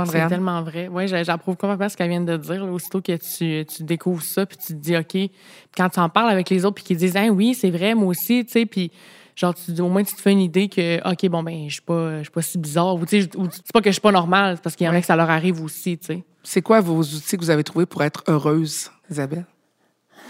C'est 0.05 0.27
tellement 0.27 0.61
vrai. 0.63 0.87
Oui, 0.91 1.07
j'approuve 1.07 1.55
complètement 1.55 1.89
ce 1.89 1.97
qu'elle 1.97 2.09
vient 2.09 2.21
de 2.21 2.37
dire. 2.37 2.63
aussitôt 2.71 3.01
que 3.01 3.15
tu, 3.15 3.65
tu, 3.65 3.83
découvres 3.83 4.23
ça, 4.23 4.45
puis 4.45 4.57
tu 4.57 4.73
te 4.73 4.79
dis, 4.79 4.97
OK, 4.97 5.31
quand 5.75 5.89
tu 5.89 5.99
en 5.99 6.09
parles 6.09 6.31
avec 6.31 6.49
les 6.49 6.65
autres, 6.65 6.75
puis 6.75 6.83
qu'ils 6.83 6.97
disent, 6.97 7.15
ah, 7.15 7.25
oui, 7.27 7.53
c'est 7.53 7.69
vrai, 7.69 7.93
moi 7.93 8.07
aussi, 8.07 8.45
tu 8.45 8.51
sais, 8.51 8.65
puis 8.65 8.91
genre, 9.35 9.53
tu, 9.53 9.79
au 9.81 9.89
moins, 9.89 10.03
tu 10.03 10.15
te 10.15 10.21
fais 10.21 10.31
une 10.31 10.41
idée 10.41 10.69
que, 10.69 10.99
OK, 11.09 11.29
bon, 11.29 11.43
ben, 11.43 11.65
je 11.67 11.73
suis 11.73 11.81
pas, 11.81 12.17
je 12.19 12.23
suis 12.23 12.31
pas 12.31 12.41
si 12.41 12.57
bizarre. 12.57 12.95
Ou, 12.95 13.05
tu 13.05 13.21
sais, 13.21 13.29
c'est 13.31 13.73
pas 13.73 13.81
que 13.81 13.89
je 13.89 13.93
suis 13.93 14.01
pas 14.01 14.11
normale, 14.11 14.57
parce 14.61 14.75
qu'il 14.75 14.85
y 14.85 14.89
en 14.89 14.93
a 14.93 14.99
que 14.99 15.05
ça 15.05 15.15
leur 15.15 15.29
arrive 15.29 15.61
aussi, 15.61 15.97
tu 15.97 16.07
sais. 16.07 16.23
C'est 16.43 16.61
quoi 16.61 16.81
vos 16.81 17.01
outils 17.01 17.37
que 17.37 17.41
vous 17.41 17.49
avez 17.49 17.63
trouvés 17.63 17.85
pour 17.85 18.03
être 18.03 18.23
heureuse, 18.27 18.91
Isabelle? 19.09 19.45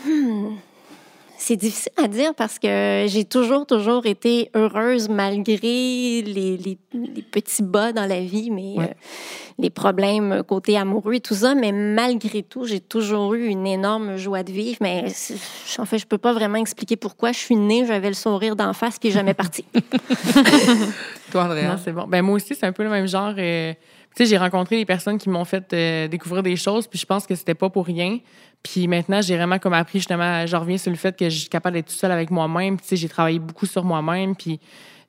Hmm. 0.05 0.55
C'est 1.45 1.57
difficile 1.57 1.91
à 1.97 2.07
dire 2.07 2.33
parce 2.33 2.57
que 2.57 3.03
j'ai 3.09 3.25
toujours, 3.25 3.65
toujours 3.65 4.05
été 4.05 4.49
heureuse 4.55 5.09
malgré 5.09 5.57
les, 6.21 6.21
les, 6.23 6.77
petits 7.33 7.63
bas 7.63 7.91
dans 7.91 8.05
la 8.05 8.21
vie, 8.21 8.49
mais 8.49 8.75
euh, 8.79 8.87
les 9.59 9.69
problèmes 9.69 10.41
côté 10.47 10.77
amoureux 10.77 11.15
et 11.15 11.19
tout 11.19 11.33
ça. 11.33 11.53
Mais 11.53 11.73
malgré 11.73 12.43
tout, 12.43 12.63
j'ai 12.63 12.79
toujours 12.79 13.33
eu 13.33 13.47
une 13.47 13.67
énorme 13.67 14.15
joie 14.15 14.43
de 14.43 14.53
vivre. 14.53 14.77
Mais 14.79 15.03
en 15.79 15.85
fait, 15.85 15.97
je 15.97 16.07
peux 16.07 16.17
pas 16.17 16.31
vraiment 16.31 16.59
expliquer 16.59 16.95
pourquoi. 16.95 17.33
Je 17.33 17.39
suis 17.39 17.57
née, 17.57 17.85
j'avais 17.85 18.07
le 18.07 18.13
sourire 18.13 18.55
d'en 18.55 18.71
face, 18.71 18.97
puis 18.97 19.11
jamais 19.11 19.33
parti. 19.33 19.65
Toi, 21.33 21.43
Andrea? 21.43 21.67
Non, 21.67 21.77
c'est 21.83 21.91
bon. 21.91 22.07
Ben, 22.07 22.21
moi 22.21 22.35
aussi, 22.35 22.55
c'est 22.55 22.65
un 22.65 22.71
peu 22.71 22.83
le 22.83 22.89
même 22.89 23.07
genre. 23.09 23.33
Euh, 23.37 23.73
tu 24.15 24.23
sais, 24.23 24.29
j'ai 24.29 24.37
rencontré 24.37 24.77
des 24.77 24.85
personnes 24.85 25.17
qui 25.17 25.27
m'ont 25.27 25.43
fait 25.43 25.73
euh, 25.73 26.07
découvrir 26.07 26.41
des 26.41 26.55
choses, 26.55 26.87
puis 26.87 26.99
je 26.99 27.05
pense 27.05 27.27
que 27.27 27.35
c'était 27.35 27.55
pas 27.55 27.69
pour 27.69 27.85
rien. 27.85 28.19
Puis 28.63 28.87
maintenant, 28.87 29.21
j'ai 29.21 29.35
vraiment 29.35 29.59
comme 29.59 29.73
appris 29.73 29.99
justement, 29.99 30.47
je 30.47 30.55
reviens 30.55 30.77
sur 30.77 30.89
le 30.89 30.97
fait 30.97 31.17
que 31.17 31.29
je 31.29 31.37
suis 31.37 31.49
capable 31.49 31.75
d'être 31.75 31.89
tout 31.89 31.95
seul 31.95 32.11
avec 32.11 32.31
moi-même. 32.31 32.79
Tu 32.79 32.87
sais, 32.87 32.95
j'ai 32.95 33.09
travaillé 33.09 33.37
beaucoup 33.37 33.65
sur 33.65 33.83
moi-même. 33.83 34.35
Puis 34.35 34.59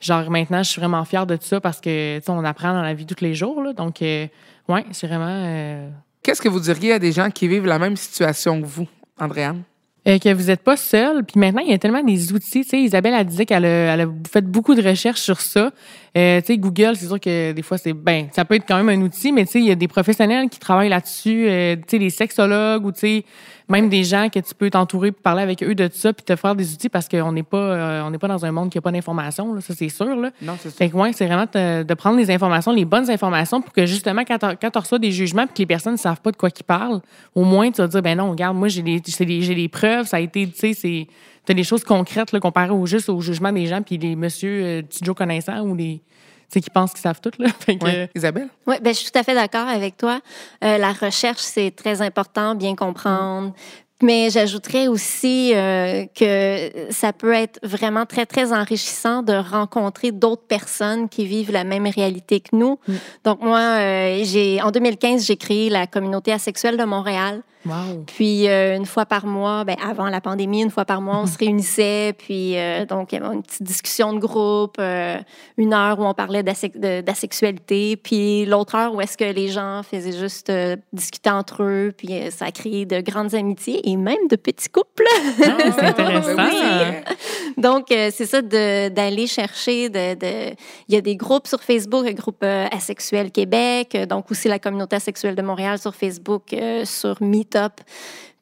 genre 0.01 0.29
maintenant, 0.29 0.63
je 0.63 0.71
suis 0.71 0.81
vraiment 0.81 1.05
fière 1.05 1.27
de 1.27 1.37
tout 1.37 1.45
ça 1.45 1.61
parce 1.61 1.81
que, 1.81 2.19
tu 2.19 2.25
sais, 2.25 2.31
on 2.31 2.45
apprend 2.45 2.73
dans 2.73 2.83
la 2.83 2.95
vie 2.95 3.07
tous 3.07 3.23
les 3.23 3.35
jours. 3.35 3.63
Là. 3.63 3.73
Donc, 3.73 4.03
euh, 4.03 4.27
ouais, 4.69 4.85
c'est 4.91 5.07
vraiment. 5.07 5.27
Euh, 5.29 5.89
Qu'est-ce 6.23 6.43
que 6.43 6.49
vous 6.49 6.61
diriez 6.61 6.95
à 6.95 6.99
des 6.99 7.13
gens 7.13 7.31
qui 7.31 7.47
vivent 7.47 7.67
la 7.67 7.79
même 7.79 7.97
situation 7.97 8.61
que 8.61 8.67
vous, 8.67 8.89
Andréane? 9.21 9.63
Euh, 10.07 10.19
que 10.19 10.33
vous 10.35 10.45
n'êtes 10.49 10.61
pas 10.63 10.77
seul. 10.77 11.25
Puis 11.25 11.41
maintenant, 11.41 11.63
il 11.65 11.71
y 11.71 11.73
a 11.75 11.79
tellement 11.79 12.03
des 12.03 12.31
outils. 12.35 12.63
Tu 12.63 12.69
sais, 12.69 12.79
Isabelle 12.83 13.15
a 13.15 13.25
dit 13.25 13.47
qu'elle 13.47 13.65
a, 13.65 13.95
elle 13.95 14.01
a 14.03 14.07
fait 14.31 14.45
beaucoup 14.45 14.75
de 14.75 14.87
recherches 14.87 15.21
sur 15.23 15.41
ça. 15.41 15.71
Euh, 16.17 16.41
tu 16.43 16.47
sais, 16.49 16.59
Google, 16.59 16.95
c'est 16.95 17.07
sûr 17.07 17.19
que 17.19 17.53
des 17.53 17.63
fois, 17.63 17.79
c'est 17.79 17.95
ben, 17.95 18.29
ça 18.33 18.45
peut 18.45 18.55
être 18.55 18.67
quand 18.69 18.77
même 18.83 18.91
un 18.91 19.03
outil, 19.03 19.33
mais 19.33 19.47
tu 19.47 19.53
sais, 19.53 19.61
il 19.61 19.65
y 19.67 19.71
a 19.71 19.75
des 19.75 19.89
professionnels 19.89 20.51
qui 20.51 20.59
travaillent 20.61 20.91
là-dessus. 20.91 21.47
Euh, 21.49 21.77
tu 21.77 21.83
sais, 21.89 21.99
des 21.99 22.11
sexologues 22.11 22.85
ou 22.85 22.93
tu 22.93 22.99
sais, 23.01 23.25
même 23.69 23.89
des 23.89 24.05
gens 24.05 24.29
que 24.29 24.39
tu 24.41 24.55
peux 24.55 24.69
t'entourer 24.69 25.11
puis 25.11 25.23
parler 25.23 25.43
avec 25.43 25.63
eux 25.63 25.75
de 25.75 25.89
ça 25.91 26.13
puis 26.13 26.23
te 26.23 26.37
faire 26.37 26.55
des 26.55 26.75
outils 26.75 26.91
parce 26.91 27.09
qu'on 27.09 27.33
n'est 27.33 27.43
pas 27.43 27.57
euh, 27.57 28.03
on 28.05 28.11
n'est 28.11 28.19
pas 28.19 28.29
dans 28.29 28.45
un 28.45 28.53
monde 28.53 28.69
qui 28.69 28.77
a 28.77 28.83
pas 28.83 28.93
d'informations, 28.93 29.59
ça 29.63 29.73
c'est 29.75 29.89
sûr 29.89 30.15
là. 30.17 30.31
Non, 30.43 30.53
c'est 30.61 30.69
ça. 30.69 30.77
Fait 30.77 30.91
que 30.91 30.97
ouais, 30.97 31.13
c'est 31.15 31.25
vraiment 31.27 31.47
de, 31.53 31.83
de 31.83 31.95
prendre 31.95 32.19
les 32.19 32.31
informations, 32.31 32.73
les 32.73 32.85
bonnes 32.85 33.11
informations 33.11 33.63
pour 33.63 33.73
que 33.73 33.87
justement 33.87 34.23
quand 34.29 34.39
tu 34.71 34.79
reçois 34.79 34.99
des 34.99 35.13
jugements 35.13 35.47
puis 35.47 35.55
que 35.55 35.59
les 35.61 35.67
personnes 35.67 35.95
ne 35.95 35.99
savent 35.99 36.21
pas 36.21 36.31
de 36.31 36.37
quoi 36.37 36.51
ils 36.55 36.63
parlent, 36.63 37.01
au 37.35 37.45
moins 37.45 37.71
tu 37.71 37.81
vas 37.81 37.89
dire 37.89 38.03
ben 38.03 38.19
non, 38.19 38.31
regarde, 38.33 38.55
moi 38.55 38.69
j'ai 38.69 38.83
des 38.83 39.01
des- 39.01 39.41
j'ai 39.43 39.55
des 39.55 39.69
preuves, 39.69 39.94
ça 40.03 40.17
a 40.17 40.21
été 40.21 40.49
tu 40.49 40.59
sais 40.59 40.75
c'est 40.75 41.07
t'as 41.45 41.55
des 41.55 41.65
choses 41.65 41.85
concrètes 41.85 42.33
là 42.33 42.41
comparé 42.41 42.71
au 42.71 42.87
juste 42.87 43.09
au 43.09 43.21
jugement 43.21 43.53
des 43.53 43.67
gens 43.67 43.83
puis 43.83 43.99
les 43.99 44.17
monsieur 44.17 44.65
euh, 44.65 44.83
petits 44.83 45.05
Joe 45.05 45.15
connaissants 45.15 45.61
ou 45.61 45.75
les 45.77 46.03
tu 46.51 46.59
sais 46.59 46.61
qui 46.61 46.71
pensent 46.71 46.93
qu'ils 46.93 47.01
savent 47.01 47.21
tout 47.21 47.31
là. 47.39 47.49
Fait 47.61 47.77
que, 47.77 47.85
Ouais. 47.85 48.11
Isabelle? 48.15 48.49
Oui, 48.67 48.77
ben, 48.83 48.93
je 48.93 48.99
suis 48.99 49.11
tout 49.11 49.19
à 49.19 49.23
fait 49.23 49.35
d'accord 49.35 49.67
avec 49.67 49.97
toi. 49.97 50.21
Euh, 50.63 50.77
la 50.77 50.93
recherche, 50.93 51.41
c'est 51.41 51.71
très 51.71 52.03
important, 52.03 52.55
bien 52.55 52.75
comprendre. 52.75 53.55
Mais 54.03 54.29
j'ajouterais 54.29 54.89
aussi 54.89 55.53
euh, 55.55 56.05
que 56.15 56.91
ça 56.91 57.13
peut 57.13 57.33
être 57.33 57.61
vraiment 57.63 58.07
très, 58.07 58.27
très 58.27 58.53
enrichissant 58.53 59.23
de 59.23 59.33
rencontrer 59.33 60.11
d'autres 60.11 60.47
personnes 60.47 61.09
qui 61.09 61.25
vivent 61.27 61.53
la 61.53 61.65
même 61.65 61.87
réalité 61.87 62.41
que 62.41 62.57
nous. 62.57 62.79
Donc, 63.25 63.41
moi, 63.41 63.61
euh, 63.61 64.21
j'ai, 64.25 64.61
en 64.61 64.73
2015, 64.73 65.25
j'ai 65.25 65.37
créé 65.37 65.71
la 65.71 65.87
communauté 65.87 66.33
asexuelle 66.33 66.77
de 66.77 66.85
Montréal. 66.85 67.43
wow. 67.65 68.05
Puis 68.07 68.49
euh, 68.49 68.77
une 68.77 68.85
fois 68.85 69.07
par 69.07 69.27
mois, 69.27 69.65
ben, 69.65 69.77
avant 69.83 70.09
la 70.09 70.21
pandémie, 70.21 70.63
une 70.63 70.71
fois 70.71 70.85
par 70.85 71.01
mois, 71.01 71.19
on 71.19 71.27
se 71.27 71.39
réunissait. 71.39 72.15
Puis 72.19 72.59
euh, 72.59 72.85
donc, 72.85 73.13
il 73.13 73.21
y 73.21 73.23
avait 73.23 73.35
une 73.35 73.43
petite 73.43 73.63
discussion 73.63 74.13
de 74.13 74.19
groupe, 74.19 74.77
euh, 74.81 75.19
une 75.57 75.73
heure 75.73 75.99
où 76.01 76.05
on 76.05 76.15
parlait 76.15 76.43
d'asexualité. 76.43 77.97
Puis 77.97 78.45
l'autre 78.45 78.75
heure 78.75 78.95
où 78.95 79.01
est-ce 79.01 79.17
que 79.17 79.25
les 79.25 79.49
gens 79.49 79.83
faisaient 79.83 80.19
juste 80.19 80.53
discuter 80.93 81.31
entre 81.31 81.63
eux. 81.63 81.95
Puis 81.97 82.31
ça 82.31 82.47
a 82.47 82.51
créé 82.51 82.87
de 82.87 83.01
grandes 83.01 83.35
amitiés 83.35 83.84
et 83.85 83.97
même 83.97 84.27
de 84.29 84.37
petits 84.37 84.69
couples. 84.69 85.05
Ah, 85.45 85.57
c'est 85.75 85.83
intéressant. 85.85 86.35
Ben 86.35 86.51
oui. 86.51 87.15
Donc, 87.57 87.91
euh, 87.93 88.11
c'est 88.13 88.27
ça 88.27 88.43
d'aller 88.43 89.27
chercher. 89.27 89.89
De, 89.89 90.15
de- 90.15 90.55
Il 90.89 90.95
y 90.95 90.97
a 90.97 91.01
des 91.01 91.17
groupes 91.17 91.47
sur 91.47 91.63
Facebook, 91.63 92.05
le 92.07 92.13
groupe 92.13 92.43
euh, 92.43 92.67
Asexuel 92.73 93.31
Québec, 93.31 93.95
euh, 93.95 94.07
donc 94.07 94.31
aussi 94.31 94.49
la 94.49 94.59
communauté 94.59 94.97
asexuelle 94.97 95.35
de 95.37 95.43
Montréal 95.43 95.79
sur 95.79 95.95
Facebook, 95.95 96.53
euh, 96.53 96.85
sur 96.85 97.23
Meetup. 97.23 97.81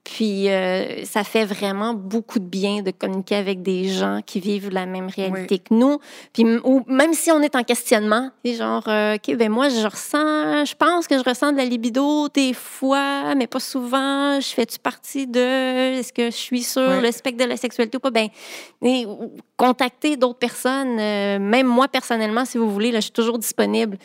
Puis, 0.05 0.51
euh, 0.51 1.05
ça 1.05 1.23
fait 1.23 1.45
vraiment 1.45 1.95
beaucoup 1.95 2.41
de 2.41 2.45
bien 2.45 2.83
de 2.83 2.91
communiquer 2.91 3.37
avec 3.37 3.63
des 3.63 3.89
gens 3.89 4.19
qui 4.27 4.41
vivent 4.41 4.69
la 4.71 4.85
même 4.85 5.07
réalité 5.09 5.59
que 5.61 5.73
nous. 5.73 5.99
Puis, 6.33 6.45
ou 6.65 6.83
même 6.89 7.13
si 7.15 7.31
on 7.31 7.41
est 7.41 7.55
en 7.55 7.63
questionnement, 7.63 8.31
c'est 8.45 8.55
genre, 8.55 8.83
euh, 8.89 9.15
OK, 9.15 9.37
ben 9.37 9.49
moi, 9.49 9.69
je 9.69 9.87
ressens, 9.87 10.65
je 10.65 10.75
pense 10.75 11.07
que 11.07 11.17
je 11.17 11.23
ressens 11.23 11.53
de 11.53 11.57
la 11.59 11.65
libido 11.65 12.29
des 12.31 12.53
fois, 12.53 13.37
mais 13.37 13.47
pas 13.47 13.61
souvent. 13.61 14.41
Je 14.41 14.49
fais-tu 14.49 14.81
partie 14.81 15.29
de, 15.29 15.99
est-ce 15.99 16.13
que 16.13 16.27
je 16.27 16.37
suis 16.37 16.63
sur 16.65 16.83
Ouais. 16.83 17.01
le 17.01 17.13
spectre 17.13 17.45
de 17.45 17.49
la 17.49 17.57
sexualité 17.57 17.97
ou 17.97 18.01
pas? 18.01 18.11
Ben, 18.11 18.27
et, 18.83 19.07
contacter 19.57 20.17
d'autres 20.17 20.41
personnes, 20.41 20.99
euh, 20.99 21.39
même 21.39 21.69
moi 21.69 21.87
personnellement, 21.87 22.45
si 22.45 22.59
vous 22.59 22.69
voulez, 22.71 22.91
là, 22.91 22.99
je 22.99 23.05
suis 23.05 23.13
toujours 23.13 23.39
disponible. 23.39 23.97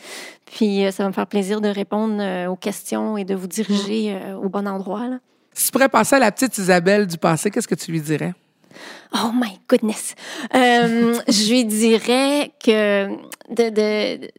Puis, 0.46 0.84
ça 0.92 1.02
va 1.02 1.08
me 1.08 1.12
faire 1.14 1.26
plaisir 1.26 1.60
de 1.60 1.68
répondre 1.68 2.22
aux 2.48 2.56
questions 2.56 3.16
et 3.16 3.24
de 3.24 3.34
vous 3.34 3.48
diriger 3.48 4.14
euh, 4.14 4.36
au 4.36 4.48
bon 4.48 4.66
endroit. 4.68 5.08
là. 5.08 5.18
Si 5.58 5.66
tu 5.66 5.72
pourrais 5.72 5.88
passer 5.88 6.14
à 6.14 6.18
la 6.20 6.30
petite 6.30 6.56
Isabelle 6.56 7.06
du 7.08 7.18
passé, 7.18 7.50
qu'est-ce 7.50 7.66
que 7.66 7.74
tu 7.74 7.90
lui 7.90 8.00
dirais? 8.00 8.32
Oh 9.12 9.30
my 9.34 9.58
goodness. 9.68 10.14
Euh, 10.54 11.18
je 11.28 11.50
lui 11.50 11.64
dirais 11.64 12.52
que 12.64 13.08
de, 13.50 13.68
de, 13.70 14.16
de- 14.18 14.30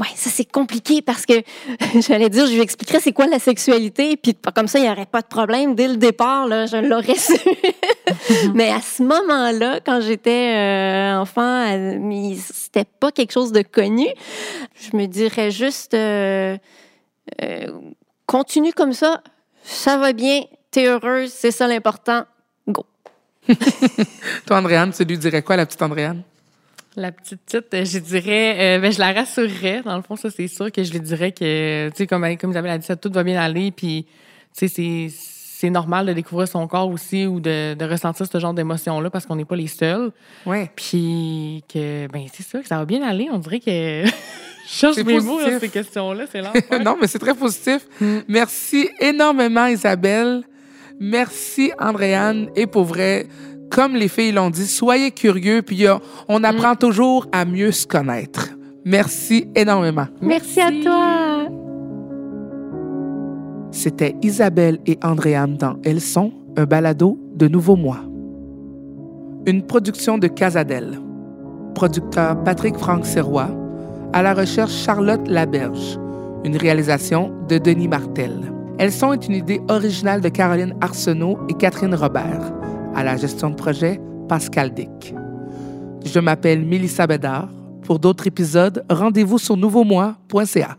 Ouais, 0.00 0.06
ça 0.14 0.30
c'est 0.30 0.44
compliqué 0.44 1.00
parce 1.02 1.26
que 1.26 1.32
j'allais 2.00 2.28
dire, 2.28 2.46
je 2.46 2.52
lui 2.54 2.60
expliquerais 2.60 3.00
c'est 3.00 3.12
quoi 3.12 3.26
la 3.26 3.38
sexualité, 3.38 4.16
puis 4.16 4.36
comme 4.54 4.66
ça, 4.68 4.78
il 4.80 4.82
n'y 4.82 4.90
aurait 4.90 5.06
pas 5.06 5.22
de 5.22 5.26
problème. 5.26 5.74
Dès 5.76 5.88
le 5.88 5.96
départ, 5.96 6.46
là, 6.48 6.66
je 6.66 6.76
l'aurais 6.76 7.16
su. 7.16 7.34
Mais 8.54 8.70
à 8.70 8.80
ce 8.80 9.02
moment-là, 9.02 9.80
quand 9.84 10.00
j'étais 10.00 10.54
euh, 10.56 11.18
enfant, 11.20 11.66
c'était 12.36 12.84
pas 12.98 13.10
quelque 13.12 13.32
chose 13.32 13.50
de 13.52 13.62
connu. 13.62 14.06
Je 14.74 14.96
me 14.96 15.06
dirais 15.06 15.50
juste, 15.50 15.94
euh, 15.94 16.56
euh, 17.42 17.66
continue 18.26 18.72
comme 18.72 18.92
ça, 18.92 19.20
ça 19.62 19.98
va 19.98 20.12
bien, 20.12 20.42
t'es 20.70 20.86
heureuse, 20.86 21.30
c'est 21.30 21.50
ça 21.50 21.66
l'important. 21.66 22.24
Go. 22.68 22.86
Toi, 24.46 24.58
Andréane, 24.58 24.92
tu 24.92 25.04
lui 25.04 25.18
dirais 25.18 25.42
quoi, 25.42 25.56
la 25.56 25.66
petite 25.66 25.82
Andréane? 25.82 26.22
La 26.96 27.12
petite 27.12 27.40
petite, 27.42 27.74
euh, 27.74 27.84
je 27.84 27.98
dirais, 27.98 28.56
euh, 28.76 28.80
ben, 28.80 28.90
je 28.90 28.98
la 28.98 29.12
rassurerais. 29.12 29.82
Dans 29.82 29.96
le 29.96 30.02
fond, 30.02 30.16
ça, 30.16 30.30
c'est 30.30 30.48
sûr 30.48 30.72
que 30.72 30.82
je 30.82 30.92
lui 30.92 31.00
dirais 31.00 31.32
que, 31.32 31.90
tu 31.90 31.96
sais, 31.96 32.06
comme, 32.08 32.36
comme 32.36 32.50
Isabelle 32.50 32.72
a 32.72 32.78
dit, 32.78 32.86
ça, 32.86 32.96
tout 32.96 33.10
va 33.12 33.22
bien 33.22 33.40
aller. 33.40 33.70
Puis, 33.70 34.06
tu 34.56 34.66
sais, 34.66 34.68
c'est, 34.68 35.08
c'est 35.10 35.70
normal 35.70 36.06
de 36.06 36.12
découvrir 36.12 36.48
son 36.48 36.66
corps 36.66 36.88
aussi 36.88 37.26
ou 37.26 37.38
de, 37.40 37.74
de 37.74 37.84
ressentir 37.84 38.26
ce 38.26 38.38
genre 38.40 38.52
d'émotions-là 38.52 39.10
parce 39.10 39.26
qu'on 39.26 39.36
n'est 39.36 39.44
pas 39.44 39.54
les 39.54 39.68
seuls. 39.68 40.10
Oui. 40.44 40.66
Puis, 40.74 41.62
que, 41.72 42.08
ben, 42.08 42.26
c'est 42.32 42.42
sûr 42.42 42.62
que 42.62 42.68
ça 42.68 42.78
va 42.78 42.84
bien 42.84 43.02
aller. 43.06 43.28
On 43.30 43.38
dirait 43.38 43.60
que. 43.60 44.04
cherche 44.68 44.96
C'est 44.96 45.04
mes 45.04 45.20
mots 45.20 45.40
dans 45.40 45.58
ces 45.58 45.68
questions-là. 45.68 46.24
C'est 46.30 46.40
l'enfer. 46.42 46.84
non, 46.84 46.96
mais 47.00 47.06
c'est 47.06 47.18
très 47.18 47.34
positif. 47.34 47.86
Merci 48.28 48.88
énormément, 49.00 49.66
Isabelle. 49.66 50.42
Merci, 51.00 51.72
Andréane. 51.78 52.48
Et 52.56 52.66
pour 52.66 52.84
vrai, 52.84 53.26
comme 53.70 53.94
les 53.94 54.08
filles 54.08 54.32
l'ont 54.32 54.50
dit, 54.50 54.66
soyez 54.66 55.10
curieux, 55.10 55.62
puis 55.62 55.86
euh, 55.86 55.96
on 56.28 56.42
apprend 56.44 56.74
toujours 56.74 57.26
à 57.32 57.44
mieux 57.44 57.72
se 57.72 57.86
connaître. 57.86 58.48
Merci 58.84 59.48
énormément. 59.54 60.06
Merci 60.20 60.60
à 60.60 60.70
toi. 60.82 61.48
C'était 63.70 64.16
Isabelle 64.22 64.78
et 64.86 64.98
Andréane 65.02 65.56
dans 65.56 65.76
Elles 65.84 66.00
sont, 66.00 66.32
un 66.56 66.64
balado 66.64 67.18
de 67.34 67.48
Nouveau 67.48 67.76
Mois. 67.76 68.00
Une 69.46 69.62
production 69.66 70.18
de 70.18 70.26
Casadel. 70.26 70.98
Producteur 71.74 72.42
Patrick 72.42 72.76
Franck 72.76 73.06
Serrois. 73.06 73.50
À 74.14 74.22
la 74.22 74.32
recherche 74.32 74.72
Charlotte 74.72 75.28
Laberge. 75.28 75.98
Une 76.44 76.56
réalisation 76.56 77.30
de 77.48 77.58
Denis 77.58 77.88
Martel. 77.88 78.52
Elles 78.78 78.92
sont 78.92 79.12
est 79.12 79.26
une 79.26 79.34
idée 79.34 79.60
originale 79.68 80.22
de 80.22 80.28
Caroline 80.30 80.74
Arsenault 80.80 81.38
et 81.50 81.54
Catherine 81.54 81.94
Robert. 81.94 82.52
À 82.94 83.04
la 83.04 83.16
gestion 83.16 83.50
de 83.50 83.54
projet, 83.54 84.00
Pascal 84.28 84.72
Dick. 84.72 85.14
Je 86.04 86.20
m'appelle 86.20 86.64
Mélissa 86.64 87.06
Bédard. 87.06 87.50
Pour 87.82 87.98
d'autres 87.98 88.26
épisodes, 88.26 88.82
rendez-vous 88.88 89.38
sur 89.38 89.56
nouveaumois.ca. 89.56 90.76